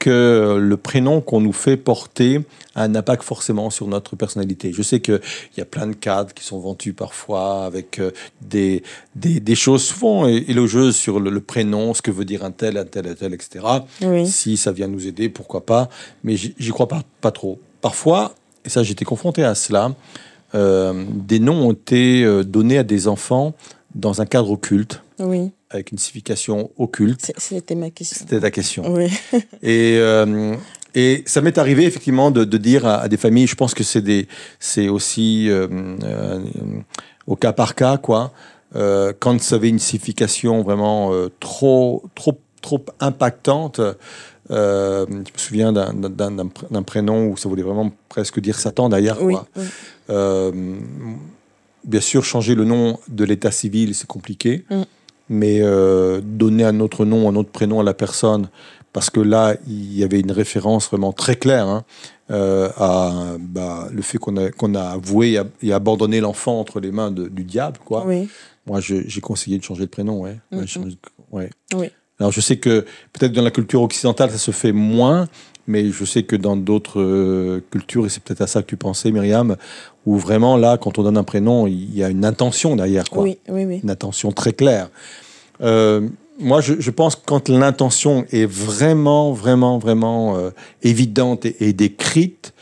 [0.00, 2.40] que le prénom qu'on nous fait porter
[2.74, 4.72] a un impact forcément sur notre personnalité.
[4.72, 5.20] Je sais qu'il
[5.58, 8.82] y a plein de cadres qui sont vendus parfois avec euh, des,
[9.14, 12.84] des, des choses souvent élogieuses sur le, prénom, ce que veut dire un tel, un
[12.84, 13.64] tel, un tel, etc.
[14.24, 15.88] Si ça vient nous aider, pourquoi pas.
[16.24, 17.60] Mais j'y crois pas, pas trop.
[17.82, 18.34] Parfois,
[18.64, 19.94] et ça j'étais confronté à cela,
[20.54, 23.54] euh, des noms ont été euh, donnés à des enfants
[23.94, 25.02] dans un cadre occulte.
[25.20, 27.32] Oui avec une signification occulte.
[27.36, 28.18] C'était ma question.
[28.20, 28.92] C'était ta question.
[28.92, 29.06] Oui.
[29.62, 30.56] et, euh,
[30.94, 34.02] et ça m'est arrivé effectivement de, de dire à, des familles, je pense que c'est
[34.02, 34.26] des,
[34.58, 35.68] c'est aussi euh,
[36.02, 36.40] euh,
[37.26, 38.32] au cas par cas quoi.
[38.74, 43.80] quand ça avait une signification vraiment trop, trop, trop impactante.
[44.48, 49.22] je me souviens d'un prénom où ça voulait vraiment presque dire Satan d'ailleurs.
[49.22, 49.36] Oui,
[51.82, 54.64] bien sûr, changer le nom de l'état civil, c'est compliqué.
[54.68, 54.82] Mm
[55.30, 58.48] mais euh, donner un autre nom, un autre prénom à la personne,
[58.92, 61.84] parce que là, il y avait une référence vraiment très claire hein,
[62.32, 66.90] euh, à bah, le fait qu'on a, qu'on a avoué et abandonné l'enfant entre les
[66.90, 67.78] mains du diable.
[67.84, 68.04] Quoi.
[68.66, 70.20] Moi, j'ai conseillé de changer de prénom.
[70.20, 70.36] Ouais.
[71.30, 71.50] ouais.
[71.74, 71.86] Oui.
[72.18, 75.28] Alors, je sais que peut-être dans la culture occidentale, ça se fait moins,
[75.66, 78.76] mais je sais que dans d'autres euh, cultures, et c'est peut-être à ça que tu
[78.76, 79.56] pensais, Myriam,
[80.06, 83.22] où vraiment là, quand on donne un prénom, il y a une intention derrière, quoi.
[83.22, 83.80] Oui, oui, oui.
[83.82, 84.88] Une intention très claire.
[85.60, 86.08] Euh,
[86.38, 90.50] moi, je, pense que quand l'intention est vraiment, vraiment, vraiment euh,
[90.82, 92.54] évidente et, décrite,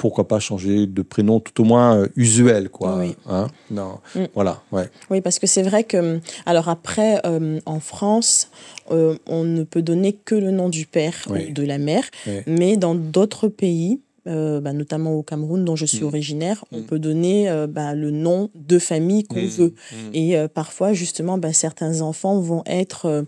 [0.00, 2.96] pourquoi pas changer de prénom tout au moins usuel, quoi.
[2.98, 3.14] Oui.
[3.28, 4.24] Hein non, mm.
[4.34, 4.88] voilà, ouais.
[5.10, 7.20] Oui, parce que c'est vrai que, alors après,
[7.66, 8.50] en France,
[8.90, 12.04] euh, on ne peut donner que le nom du père ou de la mère,
[12.46, 16.06] mais dans d'autres pays, euh, bah, notamment au Cameroun dont je suis mm.
[16.06, 16.84] originaire, on mm.
[16.84, 19.46] peut donner euh, bah, le nom de famille qu'on mm.
[19.46, 19.74] veut.
[20.12, 23.24] Et parfois, justement, bah, certains enfants vont être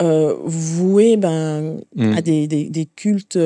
[0.00, 3.38] voués ben, à des, cultes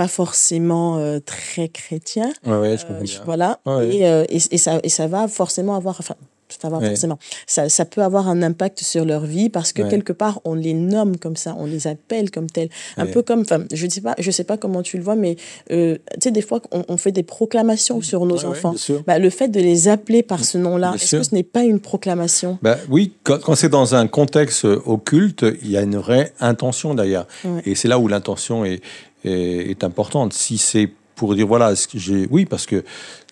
[0.00, 2.32] pas forcément très chrétiens.
[2.46, 3.20] Ouais, je comprends bien.
[3.26, 3.60] Voilà.
[3.90, 5.96] Et, ça, et ça va forcément avoir...
[5.98, 6.14] Enfin,
[6.60, 6.88] savoir Ouais.
[6.88, 7.16] forcément.
[7.46, 10.74] Ça, ça peut avoir un impact sur leur vie parce que quelque part, on les
[10.74, 12.70] nomme comme ça, on les appelle comme tels.
[12.96, 15.36] Un peu comme, je ne sais, pas- je sais pas comment tu le vois, mais
[15.70, 18.74] euh, tu sais, des fois, on, on fait des proclamations sur nos enfants.
[19.06, 21.78] Bah, le fait de les appeler par ce nom-là, est-ce que ce n'est pas une
[21.78, 22.58] proclamation?
[22.62, 26.94] Ben oui, quand, quand c'est dans un contexte occulte, il y a une vraie intention
[26.94, 27.26] derrière.
[27.64, 28.80] Et c'est là où l'intention est,
[29.24, 30.32] est, est importante.
[30.32, 32.26] Si c'est pour dire, voilà, ce que j'ai.
[32.30, 32.84] Oui, parce que de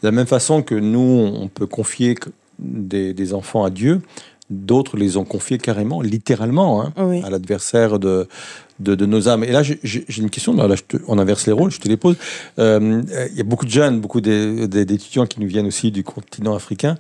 [0.03, 2.15] la même façon que nous, on peut confier
[2.59, 4.03] des, des enfants à Dieu,
[4.51, 7.23] d'autres les ont confiés carrément, littéralement, hein, Oui.
[7.25, 8.29] à l'adversaire de,
[8.81, 9.45] de, de nos âmes.
[9.45, 9.79] Et là, j'ai-
[10.19, 12.17] une question, là, te- on inverse les rôles, je te les pose.
[12.59, 16.55] Euh, Il y a beaucoup de jeunes, beaucoup d'étudiants qui nous viennent aussi du continent
[16.55, 16.97] africain.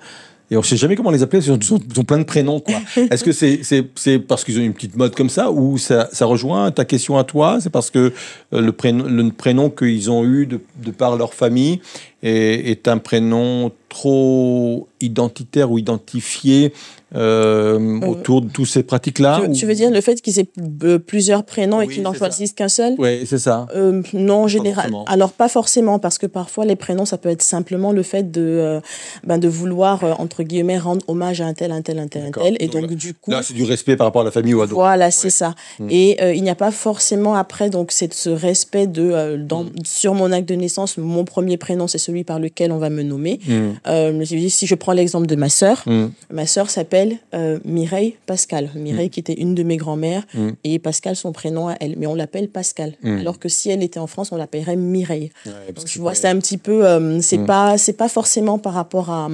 [0.51, 1.59] Et on ne sait jamais comment les appeler, ils ont,
[1.97, 2.61] ils plein de prénoms.
[2.61, 2.77] quoi.
[3.11, 6.71] Est-ce que c'est parce qu'ils ont une petite mode comme ça ou ça, ça rejoint
[6.71, 7.59] ta question à toi?
[7.61, 8.13] C'est parce que
[8.55, 11.81] euh, le prénom, le prénom qu'ils ont eu de, de par leur famille
[12.23, 16.73] est, est un prénom trop identitaire ou identifié
[17.14, 20.49] euh, autour de toutes ces pratiques-là tu, ou- tu veux dire le fait qu'ils aient
[20.85, 22.95] euh, plusieurs prénoms et qu'ils n'en choisissent qu'un seul?
[22.99, 23.66] Oui, c'est ça.
[23.75, 24.93] Euh, non, en général.
[25.07, 28.43] Alors, pas forcément, parce que parfois, les prénoms, ça peut être simplement le fait de,
[28.43, 28.81] euh,
[29.25, 32.27] ben, de vouloir, euh, entre guillemets, rendre hommage à un tel, un tel, un tel,
[32.27, 32.57] un tel.
[32.61, 33.31] Et Donc donc, là- du coup.
[33.31, 34.75] Là, c'est du respect par rapport à la famille ou à d'autres.
[34.75, 35.31] Voilà, c'est Ouais.
[35.31, 35.55] ça.
[35.81, 35.87] Mm.
[35.91, 39.64] Et euh, il n'y a pas forcément après, donc, c'est ce respect de, euh, dans,
[39.64, 39.71] Mm.
[39.85, 43.03] sur mon acte de naissance, mon premier prénom, c'est celui par lequel on va me
[43.03, 43.39] nommer.
[43.47, 43.53] Mm.
[43.87, 46.07] Euh, si je prends l'exemple de ma sœur, Mm.
[46.31, 48.71] ma sœur s'appelle euh, Mireille Pascal.
[48.75, 50.49] Mireille, qui était une de mes grand-mères, Mm.
[50.65, 51.95] et Pascal, son prénom à elle.
[51.99, 52.95] Mais on l'appelle Pascal.
[53.03, 53.19] Mm.
[53.19, 55.31] Alors que si elle était en France, on l'appellerait Mireille.
[55.47, 57.47] Ouais, Donc, tu vois, c'est- un petit peu, euh, c'est Mm.
[57.47, 59.29] pas, c'est pas forcément par rapport à,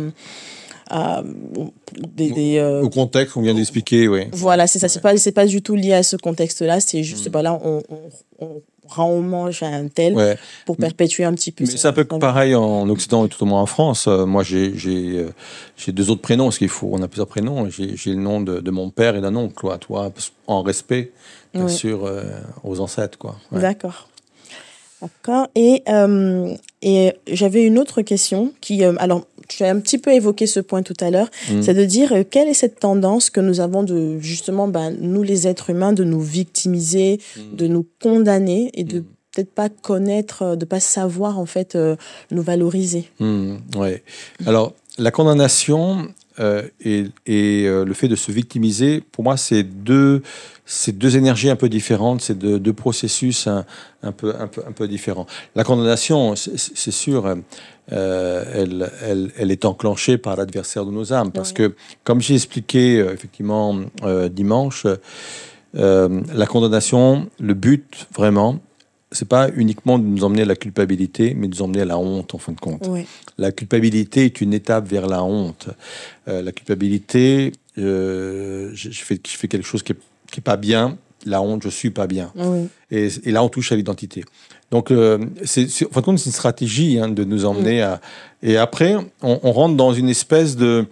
[0.90, 1.22] à
[2.16, 4.22] des, des, euh, Au contexte qu'on vient d'expliquer, oui.
[4.32, 4.88] voilà, c'est ça.
[4.88, 6.80] C'est pas, c'est pas du tout lié à ce contexte-là.
[6.80, 7.30] C'est juste, Mm.
[7.30, 7.98] bah là, on, on,
[8.46, 10.36] on rend hommage à un tel Ouais.
[10.66, 11.64] pour perpétuer un petit peu.
[11.64, 14.06] Mais c'est un peu pareil en Occident et tout au moins en France.
[14.08, 15.30] Euh, moi, j'ai j'ai euh,
[15.76, 17.68] j'ai deux autres prénoms, parce qu'il faut, on a plusieurs prénoms.
[17.70, 20.12] J'ai le nom de, de mon père et d'un oncle, quoi, toi,
[20.46, 21.12] en respect,
[21.54, 22.22] bien sûr, euh,
[22.62, 23.36] aux ancêtres, quoi.
[23.52, 23.60] Ouais.
[23.60, 24.08] D'accord.
[25.02, 25.48] D'accord.
[25.54, 29.26] Et, euh, et j'avais une autre question qui, alors,
[29.56, 31.62] tu as un petit peu évoqué ce point tout à l'heure, Mm.
[31.62, 35.22] c'est de dire euh, quelle est cette tendance que nous avons de, justement, ben, nous
[35.22, 37.56] les êtres humains, de nous victimiser, Mm.
[37.56, 39.04] de nous condamner et de Mm.
[39.34, 41.96] peut-être pas connaître, euh, de pas savoir, en fait, euh,
[42.30, 43.10] nous valoriser?
[43.76, 44.02] Ouais.
[44.46, 46.06] Alors, la condamnation
[46.40, 50.22] euh, et, et, le fait de se victimiser, pour moi, c'est deux,
[50.66, 53.64] c'est deux énergies un peu différentes, c'est deux, deux processus un,
[54.02, 55.26] un, peu, un, peu, un peu différents.
[55.54, 57.26] La condamnation, c'est sûr,
[57.92, 61.32] euh, elle, elle, elle est enclenchée par l'adversaire de nos âmes.
[61.32, 64.86] Parce que, comme j'ai expliqué euh, effectivement euh, dimanche,
[65.76, 68.58] euh, la condamnation, le but vraiment,
[69.12, 71.98] c'est pas uniquement de nous emmener à la culpabilité, mais de nous emmener à la
[71.98, 72.86] honte en fin de compte.
[72.88, 73.06] Oui.
[73.38, 75.68] La culpabilité est une étape vers la honte.
[76.26, 79.98] Euh, la culpabilité, euh, je, je fais, je fais quelque chose qui est,
[80.34, 80.96] qui est pas bien.
[81.26, 82.30] La honte, je suis pas bien.
[82.36, 82.68] Oui.
[82.90, 84.24] Et, et là, on touche à l'identité.
[84.70, 87.80] Donc, euh, c'est, c'est- en fin de compte, c'est une stratégie hein, de nous emmener
[87.80, 88.00] à.
[88.42, 90.84] Et après, on, on rentre dans une espèce de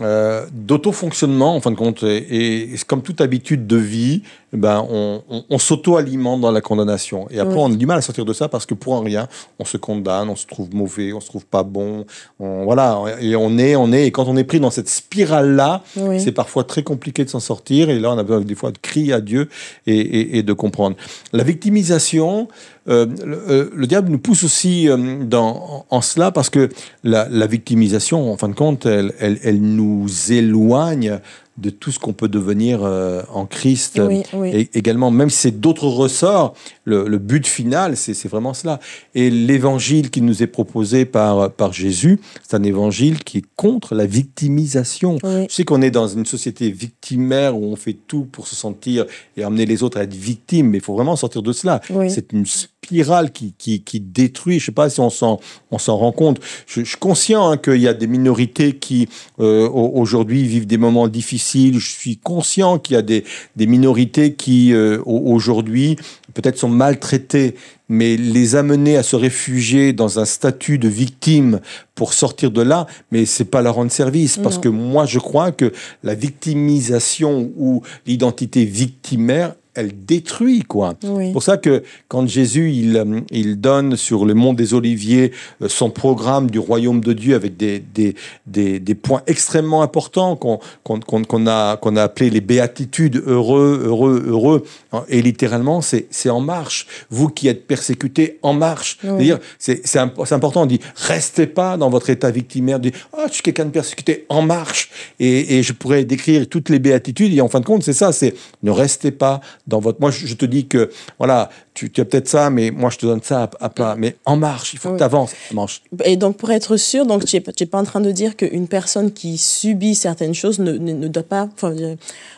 [0.00, 2.02] euh, d'auto-fonctionnement, en fin de compte.
[2.02, 4.22] Et, et c'est comme toute habitude de vie,
[4.56, 7.26] ben, on, on- on s'auto-alimente dans la condamnation.
[7.30, 7.60] Et après, Oui.
[7.64, 9.28] on a du mal à sortir de ça parce que pour un rien,
[9.58, 12.04] on se condamne, on se trouve mauvais, on se trouve pas bon.
[12.40, 14.06] On, voilà, et on est, on est.
[14.06, 16.20] Et quand on est pris dans cette spirale-là, Oui.
[16.20, 17.90] c'est parfois très compliqué de s'en sortir.
[17.90, 19.48] Et là, on a besoin des fois de crier à Dieu
[19.86, 20.96] et, et- et de comprendre.
[21.32, 22.48] La victimisation,
[22.88, 26.68] euh, le, euh, le diable nous pousse aussi euh, dans, en, en cela parce que
[27.02, 31.18] la, la victimisation, en fin de compte, elle, elle, elle nous éloigne
[31.56, 34.00] de tout ce qu'on peut devenir euh, en Christ.
[34.04, 34.50] Oui, oui.
[34.52, 38.80] Et également, même si c'est d'autres ressorts, le, le but final, c'est vraiment cela.
[39.14, 43.94] Et l'évangile qui nous est proposé par, par Jésus, c'est un évangile qui est contre
[43.94, 45.18] la victimisation.
[45.22, 45.46] Oui.
[45.48, 49.06] Je sais qu'on est dans une société victimaire où on fait tout pour se sentir
[49.36, 51.80] et amener les autres à être victimes, mais il faut vraiment sortir de cela.
[52.08, 54.58] C'est une spirale qui, qui, qui détruit.
[54.58, 55.38] Je sais pas si on s'en
[55.70, 56.40] rend compte.
[56.66, 60.66] Je, je suis conscient hein, qu'il y a des minorités qui euh, au- aujourd'hui vivent
[60.66, 61.43] des moments difficiles.
[61.52, 63.24] Je suis conscient qu'il y a des,
[63.56, 65.96] des minorités qui euh, au- aujourd'hui
[66.34, 67.54] peut-être sont maltraitées,
[67.88, 71.60] mais les amener à se réfugier dans un statut de victime
[71.94, 74.60] pour sortir de là, mais c'est pas leur rendre service parce Non.
[74.62, 75.72] que moi je crois que
[76.02, 80.94] la victimisation ou l'identité victimaire elle détruit, quoi.
[81.04, 81.26] Oui.
[81.26, 85.32] C'est pour ça que quand Jésus, il, euh, il donne sur le mont des Oliviers
[85.62, 88.14] euh, son programme du royaume de Dieu avec des, des,
[88.46, 94.64] des, des points extrêmement importants qu'on a, qu'on a appelé les béatitudes, heureux, heureux, heureux.
[95.08, 96.86] Et littéralement, c'est c'est en marche.
[97.10, 98.98] Vous qui êtes persécutés, en marche.
[99.04, 99.32] Oui.
[99.58, 100.62] C'est c'est imp- c'est important.
[100.62, 102.78] On dit, restez pas dans votre état victimaire.
[102.78, 104.90] Dit, ah, je suis quelqu'un de persécuté, en marche.
[105.18, 107.32] Et, et je pourrais décrire toutes les béatitudes.
[107.34, 110.00] Et en fin de compte, c'est ça, c'est ne restez pas dans votre...
[110.00, 113.06] Moi, je, te dis que, voilà, tu, tu as peut-être ça, mais moi, je te
[113.06, 113.96] donne ça à, à pas.
[113.96, 114.94] Mais en marche, il faut Oui.
[114.94, 115.32] que tu avances.
[115.52, 115.82] Marche.
[116.04, 119.12] Et donc, pour être sûr, donc, tu n'es pas en train de dire qu'une personne
[119.12, 121.48] qui subit certaines choses ne, ne, ne doit pas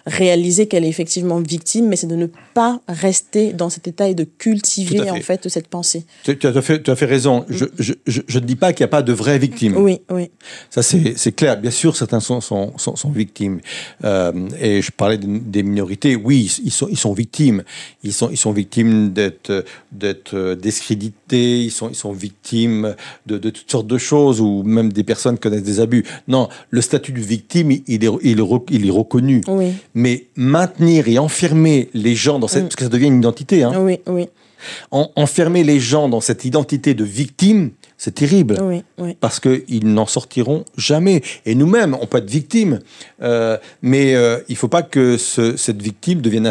[0.06, 4.14] réaliser qu'elle est effectivement victime, mais c'est de ne pas rester dans cet état et
[4.14, 5.10] de cultiver, fait.
[5.10, 6.04] en fait, cette pensée.
[6.24, 7.44] Tu, tu as fait, tu as fait raison.
[7.48, 9.76] Je je, je, je ne dis pas qu'il n'y a pas de vraies victimes.
[9.76, 10.30] Oui, oui.
[10.70, 11.60] Ça, c'est clair.
[11.60, 13.60] Bien sûr, certains sont, sont, sont, sont victimes.
[14.04, 16.16] Euh, et je parlais de- des minorités.
[16.16, 17.64] Oui, ils sont, ils sont victimes.
[18.02, 19.25] Ils sont, ils sont victimes d'être
[19.92, 21.60] d'être discrédités.
[21.62, 22.94] Ils sont, ils sont victimes
[23.26, 26.04] de, de toutes sortes de choses ou même des personnes connaissent des abus.
[26.28, 29.40] Non, le statut de victime, il est, il il est reconnu.
[29.48, 32.64] Oui, Mais maintenir et enfermer les gens dans cette...
[32.64, 32.66] Mm.
[32.66, 33.62] Parce que ça devient une identité.
[33.62, 33.72] Hein.
[33.78, 34.26] oui, oui,
[34.90, 39.16] En- enfermer les gens dans cette identité de victime, c'est terrible oui, oui.
[39.20, 41.22] parce qu'ils n'en sortiront jamais.
[41.46, 42.80] Et nous-mêmes, on peut être victime,
[43.22, 46.50] euh, mais euh, il ne faut pas que ce- cette victime devienne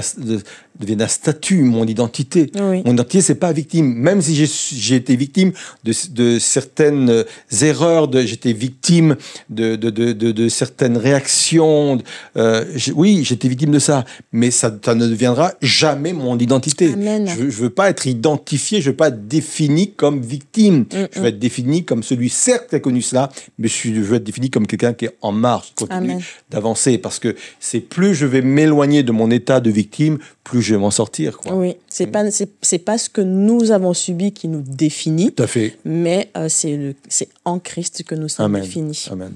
[0.80, 2.52] devienne un statut, mon identité.
[2.56, 2.82] Oui.
[2.86, 3.94] Mon identité, c'est pas victime.
[3.94, 5.52] Même si j'ai- été victime
[5.84, 7.24] de, de certaines
[7.62, 9.16] erreurs, j'étais victime
[9.50, 11.98] de, de, de, certaines réactions.
[12.38, 12.64] euh,
[12.96, 16.94] oui, j'étais victime de ça, mais ça, ça ne deviendra jamais mon identité.
[16.94, 17.28] Amen.
[17.28, 20.80] Je, je veux pas être identifié, je veux pas être défini comme victime.
[20.92, 24.16] Mm, Je veux être défini comme celui, certes, qui a connu cela, mais je, veux
[24.18, 28.16] être défini comme quelqu'un qui est en marche, qui continue d'avancer, parce que c'est plus
[28.16, 31.38] je vais m'éloigner de mon état de victime, plus je vais m'en sortir.
[31.38, 31.54] Quoi.
[31.56, 35.48] Oui, c'est pas c'est pas ce que nous avons subi qui nous définit, Tout à
[35.48, 35.78] fait.
[35.86, 38.62] mais euh, c'est c'est en Christ que nous sommes Amen.
[38.64, 39.06] définis.
[39.12, 39.34] Amen.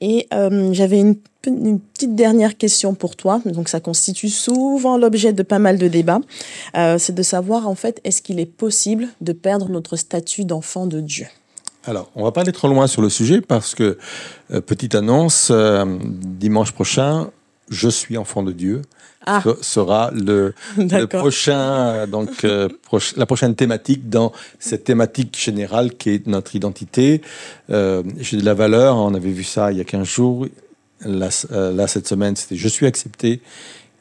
[0.00, 3.40] Et euh, j'avais une, pe- une petite dernière question pour toi.
[3.44, 6.20] Donc, ça constitue souvent l'objet de pas mal de débats.
[6.76, 10.86] Euh, c'est de savoir, en fait, est-ce qu'il est possible de perdre notre statut d'enfant
[10.86, 11.26] de Dieu?
[11.84, 13.98] Alors, on va pas aller trop loin sur le sujet parce que,
[14.52, 15.50] euh, petite annonce,
[15.90, 17.30] dimanche prochain,
[17.68, 18.82] je suis enfant de Dieu.
[19.30, 19.42] Ah.
[19.60, 20.54] Sera le,
[21.06, 26.56] prochain, euh, donc euh, proche- la prochaine thématique dans cette thématique générale qui est notre
[26.56, 27.20] identité.
[27.70, 28.96] Euh, J'ai de la valeur.
[28.96, 30.46] On avait vu ça il y a 15 jours.
[31.04, 33.40] Là, là, cette semaine, c'était je suis accepté.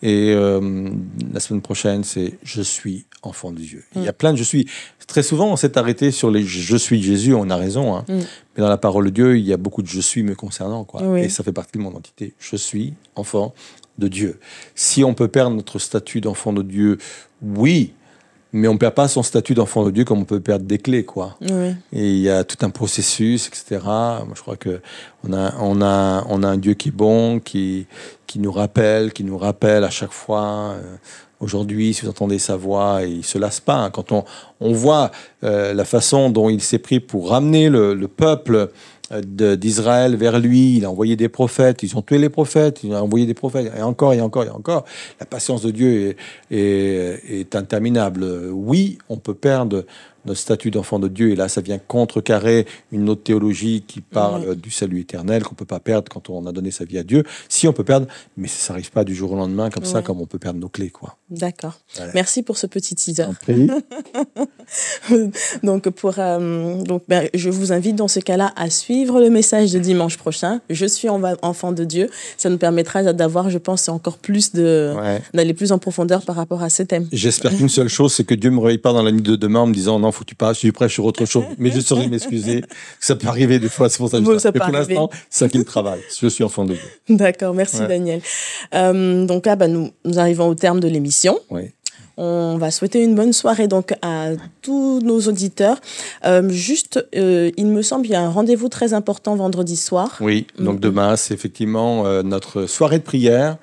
[0.03, 0.89] Et euh,
[1.33, 3.83] la semaine prochaine, c'est je suis enfant de Dieu.
[3.95, 4.67] Il y a plein de je suis.
[5.07, 7.33] Très souvent, on s'est arrêté sur les je suis Jésus.
[7.33, 7.95] On a raison.
[7.95, 8.05] hein.
[8.07, 8.13] Mm.
[8.55, 10.83] Mais dans la parole de Dieu, il y a beaucoup de je suis me concernant.
[10.83, 11.01] Quoi.
[11.03, 11.21] Oui.
[11.21, 12.33] Et ça fait partie de mon identité.
[12.39, 13.53] Je suis enfant
[13.97, 14.39] de Dieu.
[14.75, 16.97] Si on peut perdre notre statut d'enfant de Dieu,
[17.41, 17.93] oui,
[18.53, 20.77] mais on ne perd pas son statut d'enfant de Dieu comme on peut perdre des
[20.77, 21.35] clés, quoi.
[21.41, 23.81] Oui, Et il y a tout un processus, etc.
[23.83, 24.79] Moi, je crois que
[25.27, 27.87] on a, on a, on a un Dieu qui est bon, qui,
[28.25, 30.75] qui nous rappelle, qui nous rappelle à chaque fois.
[30.81, 30.95] euh,
[31.39, 33.75] Aujourd'hui, si vous entendez sa voix, il se lasse pas.
[33.75, 33.89] hein.
[33.91, 34.23] Quand on,
[34.59, 35.11] on voit
[35.43, 38.71] euh, la façon dont il s'est pris pour ramener le, le peuple
[39.11, 43.03] d'Israël vers lui, il a envoyé des prophètes, ils ont tué les prophètes, il a
[43.03, 44.85] envoyé des prophètes, et encore, et encore, et encore.
[45.19, 46.15] La patience de Dieu
[46.51, 48.25] est, est, est interminable.
[48.51, 49.85] Oui, on peut perdre
[50.25, 54.49] notre statut d'enfant de Dieu, et là, ça vient contrecarrer une autre théologie qui parle
[54.49, 57.03] euh, du salut éternel, qu'on peut pas perdre quand on a donné sa vie à
[57.03, 57.23] Dieu.
[57.49, 60.21] Si on peut perdre, mais ça n'arrive pas du jour au lendemain comme ça, comme
[60.21, 61.15] on peut perdre nos clés, quoi.
[61.29, 61.79] d'accord.
[62.13, 63.25] Merci pour ce petit teaser.
[65.63, 69.71] Donc, pour, euh, donc ben, je vous invite dans ce cas-là à suivre le message
[69.71, 70.61] de dimanche prochain.
[70.69, 72.09] Je suis en- enfant de Dieu.
[72.37, 74.93] Ça nous permettra d'avoir, je pense, encore plus de.
[74.97, 75.21] Ouais.
[75.33, 77.07] d'aller plus en profondeur par rapport à ce thème.
[77.11, 79.61] J'espère qu'une seule chose, c'est que Dieu me réveille pas dans la nuit de demain
[79.61, 81.45] en me disant non, faut que tu passes, je suis prêt sur autre chose.
[81.57, 82.63] Mais je saurais m'excuser.
[82.99, 84.69] Ça peut arriver des fois, c'est pour ça que je Bon, dis ça Mais pour
[84.71, 86.01] l'instant, c'est ça qui me travaille.
[86.19, 87.15] Je suis enfant de Dieu.
[87.15, 87.87] D'accord, merci Ouais.
[87.87, 88.21] Daniel.
[88.73, 91.39] Euh, donc là, bah, nous, nous arrivons au terme de l'émission.
[91.49, 91.71] Oui.
[92.19, 94.29] On va souhaiter une bonne soirée donc à
[94.63, 95.79] tous nos auditeurs.
[96.25, 100.17] Euh, juste, euh, il me semble, il y a un rendez-vous très important vendredi soir.
[100.19, 100.79] Oui, donc Mhm.
[100.79, 103.57] demain, c'est effectivement notre soirée de prière.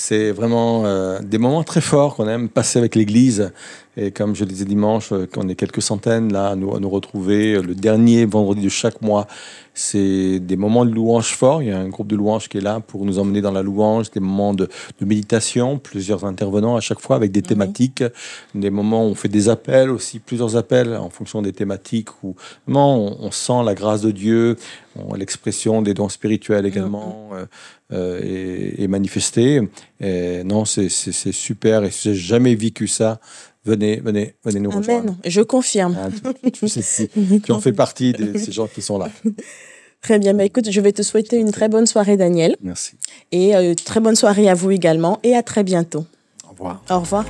[0.00, 3.50] C'est vraiment euh, des moments très forts qu'on aime passer avec l'Église.
[3.96, 6.78] Et comme je le disais dimanche, euh, qu'on est quelques centaines là à nous, à
[6.78, 9.26] nous retrouver euh, le dernier vendredi de chaque mois.
[9.74, 11.62] C'est des moments de louange forts.
[11.62, 13.62] Il y a un groupe de louange qui est là pour nous emmener dans la
[13.62, 14.68] louange, des moments de,
[15.00, 18.04] de méditation, plusieurs intervenants à chaque fois avec des thématiques,
[18.54, 22.36] des moments où on fait des appels aussi, plusieurs appels en fonction des thématiques où
[22.66, 24.56] vraiment on, on sent la grâce de Dieu,
[24.96, 27.46] on- l'expression des dons spirituels également euh,
[27.92, 28.20] euh.
[30.00, 31.84] Et non, c'est super.
[31.84, 33.20] Et si j'ai jamais vécu ça,
[33.64, 35.16] venez, venez, venez nous rejoindre.
[35.24, 35.96] Je confirme.
[35.96, 36.10] Hein,
[36.52, 39.08] tu, tu en fais partie de ces gens qui sont là.
[40.00, 40.34] Très bien.
[40.34, 42.56] Bah, écoute, je vais te souhaiter une très bonne soirée, Daniel.
[42.62, 42.92] Merci.
[43.32, 45.18] Et euh, très bonne soirée à vous également.
[45.22, 46.06] Et à très bientôt.
[46.46, 46.82] Au revoir.
[46.90, 47.24] Au revoir.